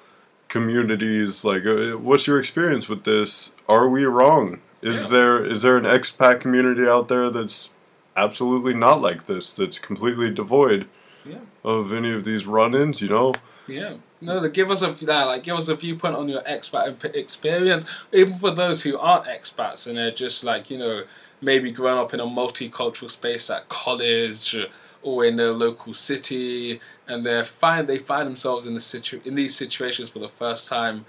[0.50, 1.44] communities.
[1.44, 3.56] Like, uh, what's your experience with this?
[3.68, 4.60] Are we wrong?
[4.84, 5.10] Is Yeah.
[5.10, 7.70] there is there an expat community out there that's
[8.16, 9.52] absolutely not like this?
[9.54, 10.88] That's completely devoid
[11.26, 11.40] Yeah.
[11.64, 13.02] of any of these run-ins.
[13.02, 13.34] You know,
[13.68, 13.96] Yeah.
[14.22, 18.36] No, give us a yeah, like give us a viewpoint on your expat experience, even
[18.36, 21.04] for those who aren't expats and they're just like you know
[21.42, 24.56] maybe growing up in a multicultural space at college
[25.04, 29.36] or in their local city, and they find they find themselves in the situ- in
[29.36, 31.06] these situations for the first time.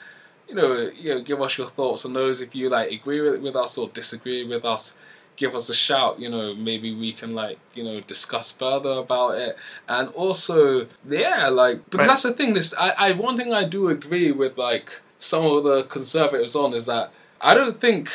[0.48, 2.40] You know, you know, give us your thoughts on those.
[2.40, 4.96] If you like agree with, with us or disagree with us,
[5.38, 6.18] give us a shout.
[6.20, 9.56] You know, maybe we can like you know discuss further about it.
[9.88, 12.08] And also, yeah, like because Right.
[12.08, 12.52] that's the thing.
[12.54, 16.74] This I, I one thing I do agree with like some of the conservatives on
[16.74, 18.10] is that I don't think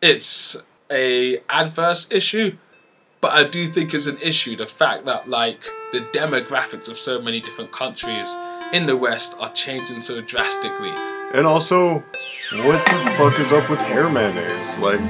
[0.00, 0.56] it's
[0.90, 2.56] a adverse issue,
[3.20, 4.56] but I do think it's an issue.
[4.56, 5.60] The fact that like
[5.92, 8.28] the demographics of so many different countries
[8.72, 10.92] in the West are changing so drastically.
[11.34, 11.94] and also,
[12.64, 14.78] what the fuck is up with hair mayonnaise?
[14.78, 15.00] Like,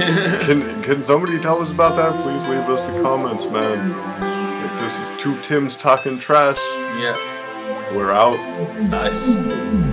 [0.46, 2.12] can can somebody tell us about that?
[2.22, 3.90] Please leave us the comments, man.
[3.90, 6.58] Like, this is two Tims talking trash.
[6.98, 7.16] yeah,
[7.94, 8.36] We're out.
[8.80, 9.89] nice.